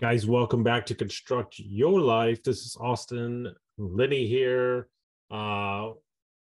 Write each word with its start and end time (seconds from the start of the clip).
Guys, 0.00 0.26
welcome 0.26 0.62
back 0.62 0.86
to 0.86 0.94
Construct 0.94 1.58
Your 1.58 2.00
Life. 2.00 2.42
This 2.42 2.64
is 2.64 2.76
Austin 2.80 3.54
Linney 3.76 4.26
here. 4.26 4.88
Uh, 5.30 5.90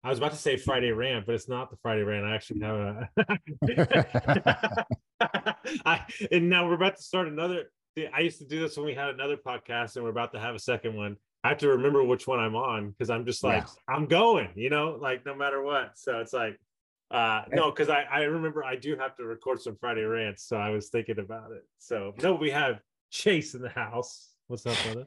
I 0.03 0.11
was 0.11 0.19
about 0.19 0.33
to 0.33 0.37
say 0.37 0.57
Friday 0.57 0.91
rant, 0.91 1.27
but 1.27 1.37
it's 1.37 1.49
not 1.49 1.71
the 1.71 1.77
Friday 1.77 2.03
rant. 2.03 2.27
I 2.27 2.35
actually 2.35 2.61
have 2.61 2.77
a. 2.77 3.09
I, 5.87 6.05
and 6.33 6.51
now 6.51 6.67
we're 6.67 6.75
about 6.75 6.97
to 6.97 7.03
start 7.03 7.29
another. 7.29 7.71
I 8.13 8.21
used 8.21 8.39
to 8.39 8.45
do 8.45 8.61
this 8.61 8.77
when 8.77 8.85
we 8.85 8.95
had 8.95 9.11
another 9.11 9.37
podcast, 9.37 9.95
and 9.95 10.05
we're 10.05 10.11
about 10.11 10.33
to 10.33 10.41
have 10.41 10.55
a 10.55 10.61
second 10.61 10.97
one. 10.97 11.17
I 11.45 11.51
have 11.51 11.59
to 11.59 11.69
remember 11.69 12.03
which 12.03 12.27
one 12.27 12.41
I'm 12.41 12.57
on 12.57 12.91
because 12.91 13.11
I'm 13.11 13.25
just 13.25 13.45
like 13.45 13.63
yeah. 13.63 13.95
I'm 13.95 14.07
going, 14.07 14.51
you 14.57 14.71
know, 14.71 14.99
like 15.01 15.25
no 15.25 15.35
matter 15.35 15.63
what. 15.63 15.93
So 15.95 16.19
it's 16.19 16.33
like, 16.33 16.59
uh, 17.13 17.43
no, 17.53 17.71
because 17.71 17.89
I 17.89 18.05
I 18.11 18.23
remember 18.23 18.65
I 18.65 18.75
do 18.75 18.97
have 18.97 19.17
to 19.17 19.25
record 19.25 19.63
some 19.63 19.77
Friday 19.81 20.03
rants, 20.03 20.43
so 20.43 20.57
I 20.57 20.71
was 20.71 20.89
thinking 20.89 21.21
about 21.21 21.53
it. 21.53 21.65
So 21.79 22.13
no, 22.21 22.35
we 22.35 22.51
have 22.51 22.81
Chase 23.11 23.55
in 23.55 23.63
the 23.63 23.69
house. 23.69 24.31
What's 24.47 24.67
up, 24.67 24.77
brother? 24.85 25.07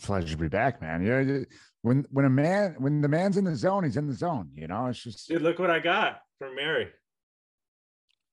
Pleasure 0.00 0.28
to 0.28 0.36
be 0.36 0.48
back, 0.48 0.80
man. 0.80 1.04
Yeah, 1.04 1.40
when 1.82 2.06
when 2.10 2.24
a 2.24 2.30
man 2.30 2.76
when 2.78 3.00
the 3.00 3.08
man's 3.08 3.36
in 3.36 3.44
the 3.44 3.56
zone, 3.56 3.84
he's 3.84 3.96
in 3.96 4.06
the 4.06 4.14
zone. 4.14 4.50
You 4.54 4.68
know, 4.68 4.86
it's 4.86 5.02
just 5.02 5.28
dude. 5.28 5.42
Look 5.42 5.58
what 5.58 5.70
I 5.70 5.80
got 5.80 6.20
from 6.38 6.54
Mary. 6.54 6.88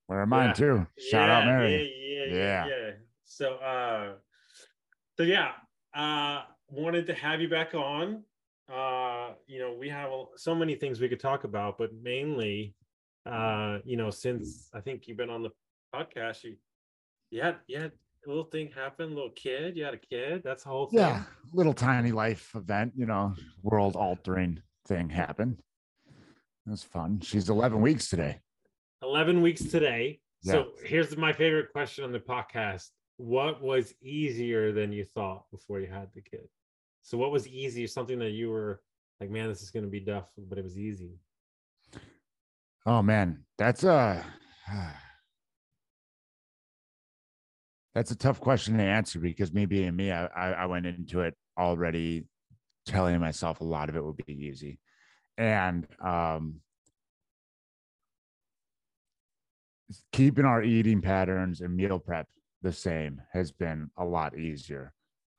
Where 0.07 0.21
are 0.21 0.25
mine 0.25 0.47
yeah. 0.47 0.53
too. 0.53 0.87
Shout 0.97 1.29
yeah, 1.29 1.37
out 1.37 1.45
Mary. 1.45 1.91
Yeah, 2.07 2.35
yeah, 2.35 2.35
yeah, 2.35 2.67
yeah. 2.67 2.91
So, 3.25 3.53
uh, 3.55 4.13
so 5.17 5.23
yeah, 5.23 5.51
uh, 5.93 6.43
wanted 6.67 7.07
to 7.07 7.13
have 7.13 7.41
you 7.41 7.49
back 7.49 7.75
on. 7.75 8.23
Uh, 8.71 9.33
you 9.47 9.59
know, 9.59 9.75
we 9.79 9.89
have 9.89 10.09
so 10.35 10.53
many 10.53 10.75
things 10.75 10.99
we 10.99 11.09
could 11.09 11.19
talk 11.19 11.43
about, 11.43 11.77
but 11.77 11.91
mainly, 11.93 12.75
uh, 13.25 13.79
you 13.83 13.97
know, 13.97 14.09
since 14.09 14.69
I 14.73 14.79
think 14.79 15.07
you've 15.07 15.17
been 15.17 15.29
on 15.29 15.43
the 15.43 15.51
podcast, 15.93 16.43
you, 16.43 16.55
you 17.31 17.41
had 17.41 17.57
you 17.67 17.79
had 17.79 17.91
little 18.25 18.43
thing 18.43 18.69
happened, 18.75 19.15
little 19.15 19.31
kid, 19.31 19.77
you 19.77 19.83
had 19.83 19.93
a 19.93 19.97
kid, 19.97 20.41
that's 20.43 20.63
the 20.63 20.69
whole 20.69 20.87
thing. 20.87 20.99
Yeah, 20.99 21.23
little 21.53 21.73
tiny 21.73 22.11
life 22.11 22.51
event, 22.55 22.93
you 22.95 23.05
know, 23.05 23.33
world 23.63 23.95
altering 23.95 24.61
thing 24.87 25.09
happened. 25.09 25.61
It 26.67 26.69
was 26.69 26.83
fun. 26.83 27.21
She's 27.21 27.49
11 27.49 27.81
weeks 27.81 28.09
today. 28.09 28.39
11 29.01 29.41
weeks 29.41 29.63
today. 29.63 30.19
Yeah. 30.43 30.53
So 30.53 30.67
here's 30.83 31.15
my 31.17 31.33
favorite 31.33 31.71
question 31.71 32.03
on 32.03 32.11
the 32.11 32.19
podcast. 32.19 32.89
What 33.17 33.61
was 33.61 33.93
easier 34.01 34.71
than 34.71 34.91
you 34.91 35.05
thought 35.05 35.45
before 35.51 35.79
you 35.79 35.87
had 35.87 36.09
the 36.13 36.21
kid? 36.21 36.47
So 37.01 37.17
what 37.17 37.31
was 37.31 37.47
easy? 37.47 37.87
Something 37.87 38.19
that 38.19 38.31
you 38.31 38.49
were 38.49 38.81
like, 39.19 39.29
man, 39.29 39.49
this 39.49 39.61
is 39.61 39.71
going 39.71 39.85
to 39.85 39.89
be 39.89 40.01
tough, 40.01 40.29
but 40.37 40.57
it 40.57 40.63
was 40.63 40.77
easy. 40.77 41.17
Oh 42.85 43.01
man, 43.01 43.43
that's 43.57 43.83
uh 43.83 44.23
that's 47.99 48.11
a 48.11 48.15
tough 48.15 48.39
question 48.39 48.77
to 48.77 48.83
answer 48.83 49.19
because 49.19 49.51
me 49.51 49.65
being 49.65 49.93
me, 49.93 50.09
I, 50.09 50.53
I 50.53 50.65
went 50.67 50.85
into 50.85 51.19
it 51.19 51.35
already 51.59 52.23
telling 52.85 53.19
myself 53.19 53.59
a 53.59 53.65
lot 53.65 53.89
of 53.89 53.97
it 53.97 54.01
would 54.05 54.15
be 54.25 54.31
easy. 54.31 54.79
And 55.37 55.85
um, 56.01 56.61
keeping 60.13 60.45
our 60.45 60.63
eating 60.63 61.01
patterns 61.01 61.59
and 61.59 61.75
meal 61.75 61.99
prep 61.99 62.29
the 62.61 62.71
same 62.71 63.21
has 63.33 63.51
been 63.51 63.89
a 63.97 64.05
lot 64.05 64.39
easier. 64.39 64.93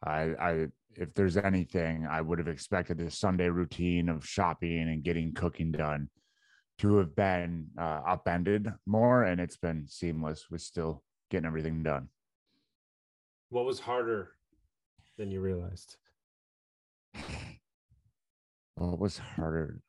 I, 0.05 0.21
I 0.39 0.67
if 0.97 1.15
there's 1.15 1.39
anything, 1.39 2.07
I 2.11 2.21
would 2.21 2.39
have 2.39 2.49
expected 2.49 2.99
the 2.99 3.11
Sunday 3.11 3.49
routine 3.49 4.11
of 4.11 4.27
shopping 4.27 4.83
and 4.83 5.03
getting 5.03 5.33
cooking 5.33 5.73
done 5.73 6.11
to 6.81 6.99
have 6.99 7.17
been 7.17 7.69
uh, 7.81 8.03
upended 8.07 8.71
more, 8.85 9.23
and 9.23 9.41
it's 9.41 9.57
been 9.57 9.87
seamless 9.89 10.51
with 10.51 10.61
still 10.61 11.03
getting 11.31 11.47
everything 11.47 11.83
done. 11.83 12.11
What 13.51 13.65
was 13.65 13.81
harder 13.81 14.31
than 15.19 15.31
you 15.31 15.41
realized? 15.41 15.97
What 18.77 18.99
was 18.99 19.19
harder? 19.19 19.81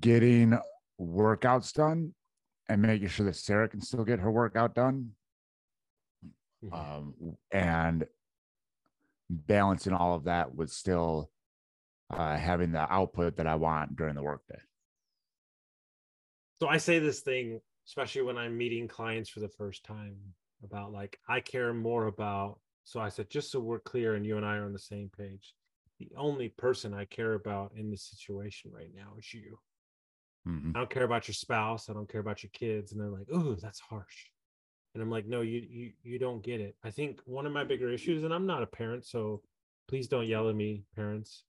Getting 0.00 0.58
workouts 1.00 1.72
done 1.74 2.14
and 2.68 2.80
making 2.80 3.08
sure 3.08 3.26
that 3.26 3.36
Sarah 3.36 3.68
can 3.68 3.80
still 3.80 4.04
get 4.04 4.20
her 4.20 4.30
workout 4.30 4.74
done. 4.74 5.10
Mm-hmm. 6.64 6.74
Um, 6.74 7.36
and 7.50 8.06
balancing 9.28 9.92
all 9.92 10.14
of 10.14 10.24
that 10.24 10.54
with 10.54 10.70
still 10.70 11.30
uh, 12.10 12.36
having 12.36 12.72
the 12.72 12.90
output 12.92 13.36
that 13.36 13.46
I 13.46 13.56
want 13.56 13.96
during 13.96 14.14
the 14.14 14.22
workday. 14.22 14.60
So 16.60 16.68
I 16.68 16.78
say 16.78 17.00
this 17.00 17.20
thing 17.20 17.60
especially 17.86 18.22
when 18.22 18.36
I'm 18.36 18.56
meeting 18.56 18.88
clients 18.88 19.30
for 19.30 19.40
the 19.40 19.48
first 19.48 19.84
time 19.84 20.16
about 20.64 20.92
like 20.92 21.18
I 21.28 21.40
care 21.40 21.72
more 21.72 22.06
about 22.06 22.58
so 22.84 23.00
I 23.00 23.08
said 23.08 23.30
just 23.30 23.50
so 23.50 23.60
we're 23.60 23.78
clear 23.78 24.14
and 24.14 24.26
you 24.26 24.36
and 24.36 24.46
I 24.46 24.56
are 24.56 24.64
on 24.64 24.72
the 24.72 24.78
same 24.78 25.10
page 25.16 25.54
the 25.98 26.10
only 26.16 26.50
person 26.50 26.92
I 26.92 27.04
care 27.04 27.34
about 27.34 27.72
in 27.74 27.90
this 27.90 28.04
situation 28.04 28.70
right 28.74 28.90
now 28.94 29.14
is 29.18 29.32
you. 29.32 29.58
Mm-hmm. 30.46 30.72
I 30.74 30.80
don't 30.80 30.90
care 30.90 31.04
about 31.04 31.28
your 31.28 31.34
spouse 31.34 31.88
I 31.88 31.92
don't 31.92 32.10
care 32.10 32.20
about 32.20 32.42
your 32.42 32.50
kids 32.52 32.92
and 32.92 33.00
they're 33.00 33.08
like 33.08 33.28
oh 33.32 33.54
that's 33.54 33.80
harsh. 33.80 34.30
And 34.94 35.02
I'm 35.02 35.10
like 35.10 35.26
no 35.26 35.42
you 35.42 35.62
you 35.68 35.92
you 36.02 36.18
don't 36.18 36.42
get 36.42 36.60
it. 36.60 36.76
I 36.84 36.90
think 36.90 37.20
one 37.24 37.46
of 37.46 37.52
my 37.52 37.64
bigger 37.64 37.90
issues 37.90 38.24
and 38.24 38.34
I'm 38.34 38.46
not 38.46 38.62
a 38.62 38.66
parent 38.66 39.04
so 39.04 39.42
please 39.88 40.08
don't 40.08 40.26
yell 40.26 40.48
at 40.48 40.56
me 40.56 40.84
parents 40.96 41.44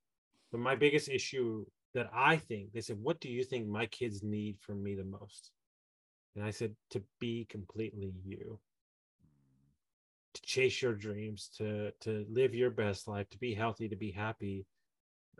but 0.51 0.59
my 0.59 0.75
biggest 0.75 1.09
issue 1.09 1.65
that 1.93 2.09
I 2.13 2.37
think 2.37 2.73
they 2.73 2.81
said 2.81 2.97
what 3.01 3.19
do 3.19 3.29
you 3.29 3.43
think 3.43 3.67
my 3.67 3.87
kids 3.87 4.21
need 4.21 4.57
from 4.59 4.83
me 4.83 4.95
the 4.95 5.03
most 5.03 5.51
and 6.37 6.45
I 6.45 6.51
said, 6.51 6.75
to 6.91 7.01
be 7.19 7.45
completely 7.49 8.13
you, 8.23 8.59
to 10.35 10.41
chase 10.43 10.83
your 10.83 10.93
dreams, 10.93 11.49
to 11.57 11.91
to 12.01 12.25
live 12.29 12.53
your 12.53 12.69
best 12.69 13.07
life, 13.07 13.27
to 13.31 13.39
be 13.39 13.55
healthy, 13.55 13.89
to 13.89 13.95
be 13.95 14.11
happy. 14.11 14.67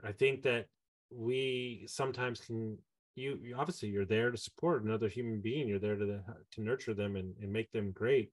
I 0.04 0.12
think 0.12 0.42
that 0.42 0.66
we 1.12 1.86
sometimes 1.88 2.40
can 2.40 2.80
you, 3.16 3.38
you 3.44 3.56
obviously 3.56 3.90
you're 3.90 4.06
there 4.06 4.32
to 4.32 4.38
support 4.38 4.84
another 4.84 5.08
human 5.08 5.40
being. 5.40 5.68
You're 5.68 5.78
there 5.78 5.98
to 5.98 6.24
to 6.54 6.62
nurture 6.62 6.96
them 6.96 7.16
and, 7.16 7.36
and 7.42 7.54
make 7.54 7.72
them 7.72 7.92
great. 7.92 8.32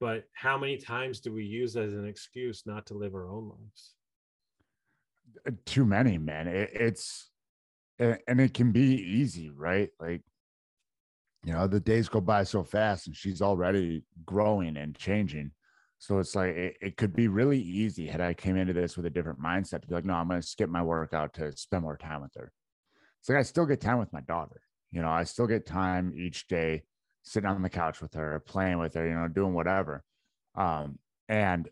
But 0.00 0.24
how 0.34 0.58
many 0.58 0.76
times 0.76 1.20
do 1.20 1.32
we 1.32 1.44
use 1.44 1.76
as 1.76 1.94
an 1.94 2.06
excuse 2.06 2.62
not 2.66 2.86
to 2.86 2.94
live 2.94 3.14
our 3.14 3.28
own 3.28 3.50
lives? 3.50 3.94
Too 5.64 5.86
many, 5.86 6.18
man. 6.18 6.46
It, 6.46 6.70
it's 6.74 7.30
and 7.98 8.40
it 8.40 8.52
can 8.52 8.72
be 8.72 8.96
easy, 8.96 9.48
right? 9.50 9.88
Like 9.98 10.22
you 11.44 11.52
know 11.52 11.66
the 11.66 11.80
days 11.80 12.08
go 12.08 12.20
by 12.20 12.44
so 12.44 12.62
fast 12.62 13.06
and 13.06 13.16
she's 13.16 13.40
already 13.42 14.04
growing 14.24 14.76
and 14.76 14.96
changing. 14.96 15.52
So 15.98 16.18
it's 16.18 16.34
like 16.34 16.56
it, 16.56 16.76
it, 16.80 16.96
could 16.96 17.14
be 17.14 17.28
really 17.28 17.60
easy 17.60 18.06
had 18.06 18.22
i 18.22 18.32
came 18.32 18.56
into 18.56 18.72
this 18.72 18.96
with 18.96 19.04
a 19.04 19.10
different 19.10 19.40
mindset 19.40 19.82
to 19.82 19.88
be 19.88 19.94
like 19.94 20.06
no 20.06 20.14
i'm 20.14 20.28
going 20.28 20.40
to 20.40 20.46
skip 20.46 20.70
my 20.70 20.82
workout 20.82 21.34
to 21.34 21.54
spend 21.56 21.82
more 21.82 21.96
time 21.96 22.22
with 22.22 22.34
her. 22.36 22.52
It's 23.20 23.28
like 23.28 23.38
i 23.38 23.42
still 23.42 23.66
get 23.66 23.80
time 23.80 23.98
with 23.98 24.12
my 24.12 24.22
daughter 24.22 24.62
you 24.90 25.02
know 25.02 25.10
i 25.10 25.24
still 25.24 25.46
get 25.46 25.66
time 25.66 26.12
each 26.16 26.48
day 26.48 26.84
sitting 27.22 27.48
on 27.48 27.60
the 27.60 27.68
couch 27.68 28.00
with 28.00 28.14
her 28.14 28.42
playing 28.46 28.78
with 28.78 28.94
her 28.94 29.06
you 29.06 29.14
know 29.14 29.28
doing 29.28 29.54
whatever. 29.54 30.02
Um, 30.54 30.98
and 31.28 31.68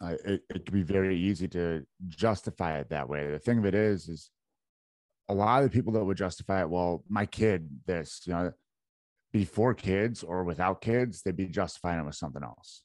uh, 0.00 0.14
it, 0.24 0.42
it 0.48 0.64
could 0.64 0.72
be 0.72 0.82
very 0.82 1.18
easy 1.18 1.48
to 1.48 1.86
justify 2.08 2.78
it 2.78 2.90
that 2.90 3.08
way. 3.08 3.30
The 3.30 3.38
thing 3.38 3.58
of 3.58 3.66
it 3.66 3.74
is 3.74 4.08
is 4.08 4.30
a 5.28 5.34
lot 5.34 5.62
of 5.62 5.70
the 5.70 5.74
people 5.74 5.92
that 5.94 6.04
would 6.04 6.16
justify 6.16 6.62
it, 6.62 6.70
well, 6.70 7.04
my 7.08 7.26
kid, 7.26 7.68
this, 7.86 8.22
you 8.26 8.32
know, 8.32 8.52
before 9.32 9.74
kids 9.74 10.22
or 10.22 10.44
without 10.44 10.80
kids, 10.80 11.22
they'd 11.22 11.36
be 11.36 11.46
justifying 11.46 12.00
it 12.00 12.06
with 12.06 12.14
something 12.14 12.42
else. 12.42 12.82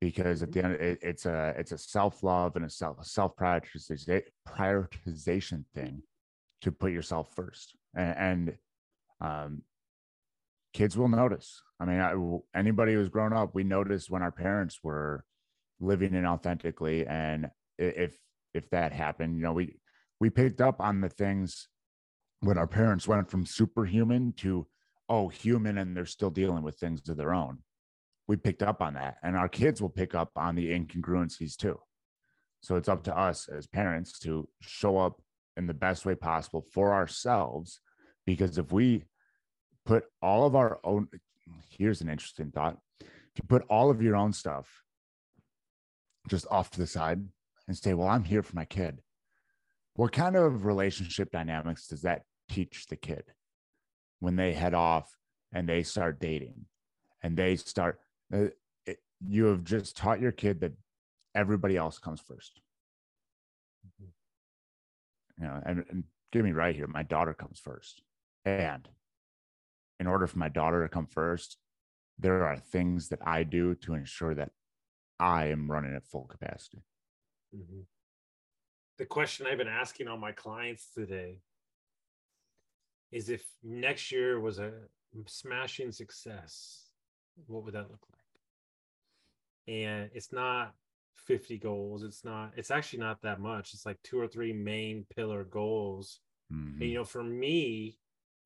Because 0.00 0.42
at 0.42 0.52
the 0.52 0.64
end, 0.64 0.74
it, 0.74 0.98
it's 1.02 1.24
a 1.24 1.54
it's 1.56 1.72
a 1.72 1.78
self 1.78 2.22
love 2.22 2.56
and 2.56 2.64
a 2.64 2.70
self 2.70 3.04
self 3.06 3.36
prioritization 3.36 5.64
thing 5.74 6.02
to 6.62 6.72
put 6.72 6.92
yourself 6.92 7.32
first, 7.34 7.74
and, 7.94 8.18
and 8.18 8.58
um, 9.20 9.62
kids 10.74 10.98
will 10.98 11.08
notice. 11.08 11.62
I 11.80 11.84
mean, 11.86 12.00
I, 12.00 12.58
anybody 12.58 12.92
who's 12.92 13.08
grown 13.08 13.32
up, 13.32 13.54
we 13.54 13.64
noticed 13.64 14.10
when 14.10 14.22
our 14.22 14.32
parents 14.32 14.80
were 14.82 15.24
living 15.80 16.10
inauthentically, 16.10 17.08
and 17.08 17.48
if 17.78 18.18
if 18.52 18.68
that 18.70 18.92
happened, 18.92 19.36
you 19.36 19.42
know, 19.42 19.52
we 19.52 19.78
we 20.20 20.28
picked 20.28 20.60
up 20.60 20.80
on 20.80 21.00
the 21.00 21.08
things 21.08 21.68
when 22.44 22.58
our 22.58 22.66
parents 22.66 23.08
went 23.08 23.30
from 23.30 23.46
superhuman 23.46 24.32
to 24.38 24.66
oh 25.08 25.28
human 25.28 25.78
and 25.78 25.96
they're 25.96 26.06
still 26.06 26.30
dealing 26.30 26.62
with 26.62 26.76
things 26.76 27.08
of 27.08 27.16
their 27.16 27.34
own 27.34 27.58
we 28.26 28.36
picked 28.36 28.62
up 28.62 28.80
on 28.80 28.94
that. 28.94 29.16
And 29.22 29.36
our 29.36 29.48
kids 29.48 29.80
will 29.82 29.90
pick 29.90 30.14
up 30.14 30.30
on 30.36 30.54
the 30.54 30.68
incongruencies 30.68 31.56
too. 31.56 31.78
So 32.62 32.76
it's 32.76 32.88
up 32.88 33.04
to 33.04 33.16
us 33.16 33.48
as 33.48 33.66
parents 33.66 34.18
to 34.20 34.48
show 34.60 34.98
up 34.98 35.20
in 35.56 35.66
the 35.66 35.74
best 35.74 36.06
way 36.06 36.14
possible 36.14 36.64
for 36.72 36.94
ourselves 36.94 37.80
because 38.26 38.58
if 38.58 38.72
we 38.72 39.04
put 39.84 40.04
all 40.22 40.46
of 40.46 40.56
our 40.56 40.80
own 40.82 41.08
here's 41.68 42.00
an 42.00 42.08
interesting 42.08 42.50
thought. 42.50 42.78
If 43.00 43.42
you 43.42 43.44
put 43.46 43.64
all 43.68 43.90
of 43.90 44.00
your 44.00 44.16
own 44.16 44.32
stuff 44.32 44.82
just 46.28 46.46
off 46.50 46.70
to 46.70 46.78
the 46.78 46.86
side 46.86 47.22
and 47.68 47.76
say 47.76 47.92
well 47.92 48.08
i'm 48.08 48.24
here 48.24 48.42
for 48.42 48.56
my 48.56 48.64
kid. 48.64 49.00
What 49.94 50.12
kind 50.12 50.36
of 50.36 50.64
relationship 50.64 51.30
dynamics 51.30 51.86
does 51.86 52.02
that 52.02 52.22
teach 52.54 52.86
the 52.86 52.96
kid 52.96 53.24
when 54.20 54.36
they 54.36 54.52
head 54.52 54.74
off 54.74 55.16
and 55.52 55.68
they 55.68 55.82
start 55.82 56.20
dating 56.20 56.66
and 57.20 57.36
they 57.36 57.56
start 57.56 57.98
uh, 58.32 58.46
it, 58.86 58.98
you 59.26 59.46
have 59.46 59.64
just 59.64 59.96
taught 59.96 60.20
your 60.20 60.30
kid 60.30 60.60
that 60.60 60.72
everybody 61.34 61.76
else 61.76 61.98
comes 61.98 62.20
1st 62.20 62.60
mm-hmm. 63.88 64.04
you 65.42 65.48
know 65.48 65.60
and, 65.66 65.84
and 65.90 66.04
get 66.32 66.44
me 66.44 66.52
right 66.52 66.76
here 66.76 66.86
my 66.86 67.02
daughter 67.02 67.34
comes 67.34 67.58
first 67.58 68.02
and 68.44 68.88
in 69.98 70.06
order 70.06 70.28
for 70.28 70.38
my 70.38 70.48
daughter 70.48 70.80
to 70.84 70.88
come 70.88 71.06
first 71.06 71.56
there 72.20 72.44
are 72.44 72.56
things 72.56 73.08
that 73.08 73.18
i 73.26 73.42
do 73.42 73.74
to 73.74 73.94
ensure 73.94 74.34
that 74.34 74.52
i 75.18 75.46
am 75.46 75.68
running 75.68 75.94
at 75.96 76.06
full 76.06 76.24
capacity 76.24 76.84
mm-hmm. 77.52 77.80
the 78.98 79.06
question 79.06 79.44
i've 79.44 79.58
been 79.58 79.66
asking 79.66 80.06
all 80.06 80.18
my 80.18 80.30
clients 80.30 80.86
today 80.94 81.38
is 83.14 83.30
if 83.30 83.42
next 83.62 84.12
year 84.12 84.40
was 84.40 84.58
a 84.58 84.72
smashing 85.26 85.92
success 85.92 86.84
what 87.46 87.64
would 87.64 87.74
that 87.74 87.90
look 87.90 88.04
like? 88.12 89.76
And 89.76 90.10
it's 90.14 90.32
not 90.32 90.74
50 91.14 91.58
goals. 91.58 92.02
It's 92.02 92.24
not 92.24 92.52
it's 92.56 92.70
actually 92.70 93.00
not 93.00 93.22
that 93.22 93.40
much. 93.40 93.74
It's 93.74 93.86
like 93.86 93.98
two 94.02 94.20
or 94.20 94.28
three 94.28 94.52
main 94.52 95.06
pillar 95.14 95.44
goals. 95.44 96.20
Mm-hmm. 96.52 96.82
and, 96.82 96.90
you 96.90 96.94
know 96.96 97.04
for 97.04 97.24
me 97.24 97.96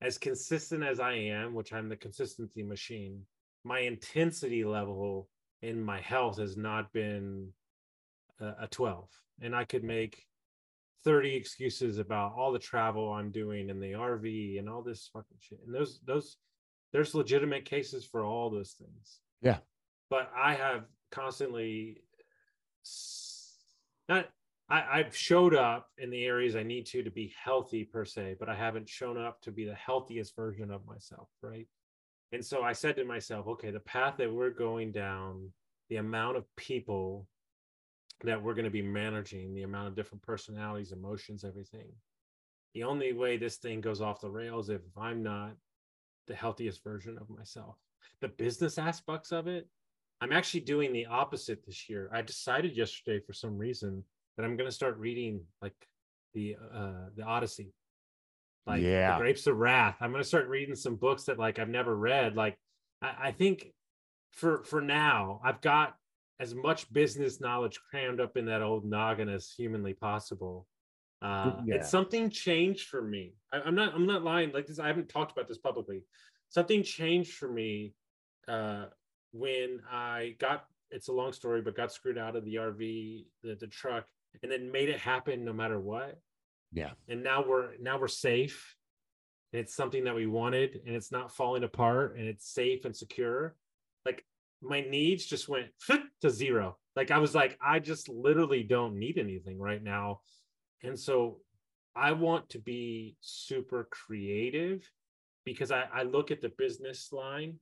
as 0.01 0.19
consistent 0.19 0.85
as 0.85 1.01
i 1.01 1.15
am 1.15 1.53
which 1.53 1.73
i'm 1.73 1.89
the 1.89 1.97
consistency 1.97 2.63
machine 2.63 3.23
my 3.65 3.81
intensity 3.81 4.65
level 4.65 5.29
in 5.63 5.83
my 5.83 6.01
health 6.01 6.39
has 6.39 6.57
not 6.57 6.93
been 6.93 7.49
a, 8.41 8.53
a 8.61 8.69
12 8.71 9.09
and 9.43 9.53
i 9.57 9.65
could 9.65 9.83
make 9.83 10.28
30 11.05 11.35
excuses 11.35 11.99
about 11.99 12.33
all 12.37 12.53
the 12.53 12.59
travel 12.59 13.13
i'm 13.13 13.31
doing 13.31 13.71
and 13.71 13.83
the 13.83 13.93
rv 13.93 14.59
and 14.59 14.69
all 14.69 14.83
this 14.83 15.11
fucking 15.13 15.39
shit 15.41 15.61
and 15.65 15.75
those 15.75 16.01
those 16.07 16.39
there's 16.93 17.15
legitimate 17.15 17.65
cases 17.65 18.05
for 18.05 18.25
all 18.25 18.51
those 18.51 18.73
things. 18.73 19.21
Yeah. 19.43 19.59
But 20.11 20.31
I 20.37 20.55
have 20.55 20.85
constantly 21.11 22.03
not 24.09 24.29
I, 24.71 24.85
I've 24.99 25.17
showed 25.17 25.55
up 25.55 25.89
in 25.99 26.11
the 26.11 26.25
areas 26.25 26.57
I 26.57 26.63
need 26.63 26.87
to 26.87 27.03
to 27.03 27.11
be 27.11 27.33
healthy 27.43 27.85
per 27.85 28.05
se, 28.05 28.37
but 28.39 28.49
I 28.49 28.55
haven't 28.55 28.89
shown 28.89 29.19
up 29.19 29.41
to 29.43 29.51
be 29.51 29.65
the 29.65 29.75
healthiest 29.75 30.37
version 30.37 30.71
of 30.71 30.87
myself, 30.87 31.29
right? 31.43 31.67
And 32.33 32.45
so 32.45 32.63
I 32.63 32.73
said 32.73 32.97
to 32.97 33.05
myself, 33.05 33.47
okay, 33.47 33.71
the 33.71 33.81
path 33.81 34.17
that 34.19 34.31
we're 34.33 34.51
going 34.51 34.93
down, 34.93 35.51
the 35.89 35.97
amount 35.97 36.37
of 36.37 36.45
people 36.57 37.27
that 38.25 38.43
we're 38.43 38.55
going 38.55 38.65
to 38.65 38.71
be 38.71 38.83
managing, 38.83 39.55
the 39.55 39.63
amount 39.63 39.89
of 39.89 39.95
different 39.95 40.23
personalities, 40.23 40.93
emotions, 40.93 41.45
everything. 41.45 41.89
The 42.75 42.83
only 42.85 43.13
way 43.13 43.37
this 43.37 43.57
thing 43.57 43.81
goes 43.81 44.01
off 44.01 44.21
the 44.21 44.31
rails 44.31 44.69
if 44.69 44.83
I'm 44.97 45.23
not 45.23 45.53
the 46.27 46.35
healthiest 46.35 46.83
version 46.83 47.17
of 47.19 47.31
myself. 47.31 47.77
The 48.21 48.29
business 48.29 48.79
aspects 48.79 49.33
of 49.33 49.47
it, 49.47 49.69
I'm 50.21 50.33
actually 50.33 50.61
doing 50.61 50.93
the 50.93 51.07
opposite 51.07 51.65
this 51.65 51.89
year. 51.89 52.11
I 52.13 52.23
decided 52.23 52.77
yesterday 52.77 53.21
for 53.25 53.33
some 53.33 53.57
reason 53.57 54.05
that 54.37 54.45
I'm 54.45 54.57
going 54.57 54.69
to 54.69 54.75
start 54.75 54.99
reading 54.99 55.41
like 55.63 55.75
the 56.35 56.57
uh 56.75 57.09
the 57.17 57.23
Odyssey. 57.23 57.73
Like 58.67 58.83
yeah. 58.83 59.13
the 59.13 59.23
Grapes 59.23 59.47
of 59.47 59.57
Wrath. 59.57 59.97
I'm 60.01 60.11
going 60.11 60.23
to 60.23 60.29
start 60.29 60.49
reading 60.49 60.75
some 60.75 60.97
books 60.97 61.25
that 61.25 61.39
like 61.39 61.59
I've 61.59 61.69
never 61.69 61.97
read. 61.97 62.37
Like 62.37 62.59
I, 63.01 63.15
I 63.29 63.33
think 63.33 63.73
for 64.33 64.63
for 64.65 64.81
now, 64.81 65.41
I've 65.43 65.61
got 65.61 65.97
as 66.41 66.55
much 66.55 66.93
business 66.93 67.41
knowledge 67.41 67.79
crammed 67.91 68.21
up 68.21 68.37
in 68.37 68.47
that 68.47 68.63
old 68.63 68.85
noggin 68.85 69.29
as 69.29 69.53
humanly 69.57 69.93
possible. 69.93 70.67
Uh, 71.21 71.53
yeah. 71.67 71.77
It's 71.77 71.91
something 71.91 72.31
changed 72.31 72.89
for 72.89 73.03
me. 73.03 73.35
I, 73.53 73.67
am 73.67 73.75
not. 73.75 73.95
I'm 73.95 74.07
not 74.07 74.23
lying. 74.23 74.53
Like 74.53 74.67
this, 74.67 74.79
I 74.79 74.87
haven't 74.87 75.09
talked 75.09 75.33
about 75.33 75.49
this 75.49 75.59
publicly. 75.59 76.03
Something 76.49 76.83
changed 76.83 77.35
for 77.35 77.51
me 77.51 77.95
uh, 78.47 78.87
when 79.33 79.81
I 79.91 80.37
got. 80.39 80.65
It's 80.91 81.09
a 81.09 81.13
long 81.13 81.33
story, 81.33 81.61
but 81.61 81.77
got 81.77 81.93
screwed 81.93 82.19
out 82.19 82.37
of 82.37 82.45
the 82.45 82.55
RV, 82.55 83.27
the, 83.43 83.57
the 83.57 83.67
truck, 83.67 84.07
and 84.43 84.51
then 84.51 84.71
made 84.71 84.89
it 84.89 84.99
happen 84.99 85.45
no 85.45 85.53
matter 85.53 85.79
what. 85.79 86.19
Yeah. 86.73 86.91
And 87.09 87.23
now 87.23 87.45
we're 87.47 87.71
now 87.81 87.99
we're 87.99 88.09
safe. 88.09 88.77
And 89.53 89.61
it's 89.61 89.75
something 89.75 90.05
that 90.05 90.15
we 90.15 90.27
wanted, 90.27 90.81
and 90.87 90.95
it's 90.95 91.11
not 91.11 91.35
falling 91.35 91.65
apart, 91.65 92.17
and 92.17 92.29
it's 92.29 92.53
safe 92.53 92.85
and 92.85 92.95
secure. 92.95 93.57
Like 94.07 94.25
my 94.63 94.81
needs 94.81 95.25
just 95.27 95.49
went 95.49 95.67
to 96.23 96.31
zero. 96.31 96.77
Like 96.97 97.11
I 97.11 97.19
was 97.19 97.35
like, 97.35 97.59
I 97.65 97.79
just 97.79 98.09
literally 98.09 98.63
don't 98.63 98.99
need 98.99 99.19
anything 99.19 99.59
right 99.59 99.83
now 99.83 100.21
and 100.83 100.99
so 100.99 101.39
I 101.97 102.13
want 102.13 102.49
to 102.51 102.59
be 102.59 103.17
super 103.21 103.89
creative 103.91 104.89
because 105.45 105.71
I, 105.71 105.85
I 105.93 106.03
look 106.03 106.31
at 106.31 106.41
the 106.41 106.53
business 106.57 107.09
line 107.13 107.59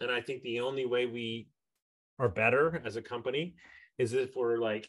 and 0.00 0.10
I 0.10 0.20
think 0.20 0.42
the 0.42 0.60
only 0.60 0.86
way 0.86 1.06
we 1.06 1.48
are 2.18 2.28
better 2.28 2.82
as 2.84 2.96
a 2.96 3.02
company 3.02 3.54
is 3.98 4.12
if 4.12 4.36
we're 4.36 4.58
like 4.58 4.88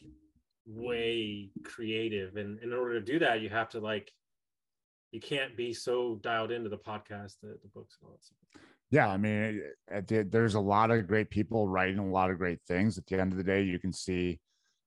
way 0.66 1.50
creative. 1.64 2.36
And 2.36 2.62
in 2.62 2.72
order 2.72 3.00
to 3.00 3.04
do 3.04 3.18
that, 3.20 3.40
you 3.40 3.48
have 3.48 3.70
to 3.70 3.80
like, 3.80 4.12
you 5.10 5.20
can't 5.20 5.56
be 5.56 5.72
so 5.72 6.20
dialed 6.22 6.52
into 6.52 6.68
the 6.68 6.78
podcast, 6.78 7.34
the, 7.42 7.58
the 7.62 7.68
books, 7.74 7.96
and 8.00 8.06
all 8.06 8.12
that 8.12 8.24
stuff. 8.24 8.62
Yeah, 8.90 9.08
I 9.08 9.16
mean, 9.18 9.62
there's 10.08 10.54
a 10.54 10.60
lot 10.60 10.90
of 10.90 11.06
great 11.06 11.30
people 11.30 11.68
writing 11.68 11.98
a 11.98 12.10
lot 12.10 12.30
of 12.30 12.38
great 12.38 12.58
things. 12.66 12.98
At 12.98 13.06
the 13.06 13.20
end 13.20 13.30
of 13.32 13.38
the 13.38 13.44
day, 13.44 13.62
you 13.62 13.78
can 13.78 13.92
see 13.92 14.40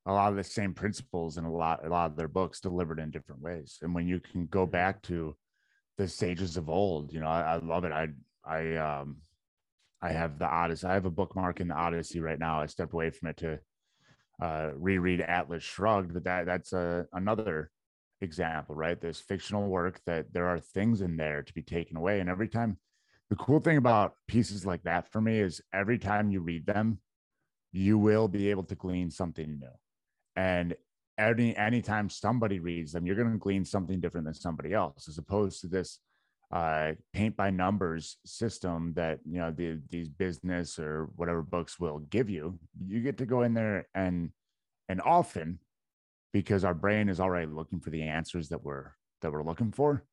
a 0.05 0.11
lot 0.11 0.29
of 0.31 0.35
the 0.35 0.44
same 0.44 0.73
principles 0.73 1.38
in 1.38 1.45
a 1.45 1.51
lot 1.51 1.85
a 1.85 1.89
lot 1.89 2.11
of 2.11 2.17
their 2.17 2.27
books 2.27 2.59
delivered 2.59 3.00
in 3.00 3.12
different 3.12 3.41
ways. 3.41 3.77
And 3.81 3.95
when 3.95 4.07
you 4.07 4.19
can 4.19 4.48
go 4.48 4.65
back 4.65 5.01
to 5.03 5.36
the 5.98 6.07
sages 6.07 6.57
of 6.57 6.69
old 6.69 7.13
you 7.13 7.19
know 7.19 7.27
i, 7.27 7.41
I 7.55 7.57
love 7.57 7.83
it. 7.86 7.91
I 7.93 8.10
i 8.45 8.75
um 8.77 9.17
i 10.01 10.12
have 10.12 10.39
the 10.39 10.48
odyssey 10.48 10.88
i 10.88 10.93
have 10.93 11.05
a 11.05 11.12
bookmark 11.12 11.60
in 11.62 11.69
the 11.69 11.75
odyssey 11.75 12.19
right 12.22 12.39
now. 12.39 12.62
I 12.62 12.67
stepped 12.67 12.93
away 12.93 13.12
from 13.12 13.29
it 13.29 13.38
to 13.38 13.60
uh 14.41 14.72
reread 14.75 15.22
atlas 15.22 15.63
shrugged 15.63 16.13
but 16.13 16.24
that 16.25 16.45
that's 16.45 16.74
a 16.74 17.05
another 17.13 17.72
example 18.22 18.75
right? 18.75 19.00
This 19.01 19.19
fictional 19.22 19.67
work 19.69 20.01
that 20.05 20.33
there 20.33 20.48
are 20.48 20.60
things 20.60 21.01
in 21.01 21.17
there 21.17 21.43
to 21.43 21.53
be 21.53 21.62
taken 21.62 21.98
away. 21.98 22.19
And 22.22 22.29
every 22.29 22.48
time 22.50 22.77
the 23.33 23.43
cool 23.43 23.59
thing 23.59 23.77
about 23.77 24.13
pieces 24.27 24.65
like 24.65 24.83
that 24.83 25.11
for 25.11 25.19
me 25.19 25.39
is 25.39 25.61
every 25.73 25.97
time 25.97 26.29
you 26.29 26.39
read 26.39 26.65
them 26.65 26.99
you 27.71 27.97
will 27.97 28.27
be 28.27 28.51
able 28.51 28.63
to 28.63 28.75
glean 28.75 29.09
something 29.09 29.59
new 29.59 29.67
and 30.35 30.75
any 31.17 31.55
anytime 31.55 32.09
somebody 32.09 32.59
reads 32.59 32.91
them, 32.91 33.05
you're 33.05 33.15
going 33.15 33.31
to 33.31 33.37
glean 33.37 33.65
something 33.65 33.99
different 33.99 34.25
than 34.25 34.33
somebody 34.33 34.73
else, 34.73 35.07
as 35.07 35.17
opposed 35.17 35.61
to 35.61 35.67
this 35.67 35.99
uh, 36.51 36.91
paint 37.13 37.35
by 37.35 37.49
numbers 37.49 38.17
system 38.25 38.93
that 38.95 39.19
you 39.29 39.39
know 39.39 39.51
the, 39.51 39.79
these 39.89 40.09
business 40.09 40.79
or 40.79 41.09
whatever 41.15 41.41
books 41.41 41.79
will 41.79 41.99
give 41.99 42.29
you. 42.29 42.57
You 42.85 43.01
get 43.01 43.17
to 43.19 43.25
go 43.25 43.43
in 43.43 43.53
there 43.53 43.87
and 43.93 44.31
and 44.89 45.01
often 45.01 45.59
because 46.31 46.63
our 46.63 46.73
brain 46.73 47.09
is 47.09 47.19
already 47.19 47.47
looking 47.47 47.79
for 47.79 47.91
the 47.91 48.03
answers 48.03 48.49
that 48.49 48.63
we're 48.63 48.91
that 49.21 49.31
we're 49.31 49.43
looking 49.43 49.71
for 49.71 50.03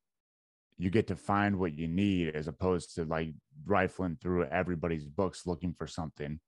you 0.77 0.89
get 0.89 1.07
to 1.07 1.15
find 1.15 1.57
what 1.57 1.73
you 1.73 1.87
need 1.87 2.35
as 2.35 2.47
opposed 2.47 2.95
to 2.95 3.05
like 3.05 3.29
rifling 3.65 4.17
through 4.21 4.45
everybody's 4.45 5.05
books 5.05 5.45
looking 5.45 5.73
for 5.73 5.87
something 5.87 6.39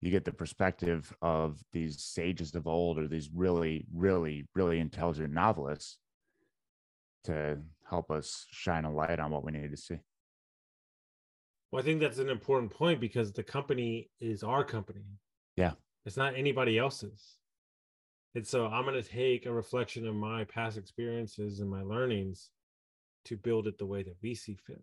you 0.00 0.10
get 0.10 0.24
the 0.24 0.32
perspective 0.32 1.14
of 1.20 1.62
these 1.72 2.02
sages 2.02 2.54
of 2.54 2.66
old 2.66 2.98
or 2.98 3.06
these 3.06 3.30
really, 3.34 3.86
really, 3.94 4.46
really 4.54 4.80
intelligent 4.80 5.32
novelists 5.32 5.98
to 7.24 7.58
help 7.88 8.10
us 8.10 8.46
shine 8.50 8.86
a 8.86 8.92
light 8.92 9.20
on 9.20 9.30
what 9.30 9.44
we 9.44 9.52
need 9.52 9.70
to 9.70 9.76
see. 9.76 9.98
Well, 11.70 11.82
I 11.82 11.84
think 11.84 12.00
that's 12.00 12.18
an 12.18 12.30
important 12.30 12.72
point 12.72 12.98
because 12.98 13.32
the 13.32 13.42
company 13.42 14.10
is 14.20 14.42
our 14.42 14.64
company. 14.64 15.04
Yeah. 15.56 15.72
It's 16.06 16.16
not 16.16 16.34
anybody 16.34 16.78
else's. 16.78 17.36
And 18.34 18.46
so 18.46 18.66
I'm 18.68 18.84
going 18.84 19.00
to 19.00 19.08
take 19.08 19.44
a 19.44 19.52
reflection 19.52 20.06
of 20.06 20.14
my 20.14 20.44
past 20.44 20.78
experiences 20.78 21.60
and 21.60 21.68
my 21.68 21.82
learnings 21.82 22.48
to 23.26 23.36
build 23.36 23.66
it 23.66 23.78
the 23.78 23.86
way 23.86 24.02
that 24.02 24.16
we 24.22 24.34
see 24.34 24.56
fit. 24.66 24.82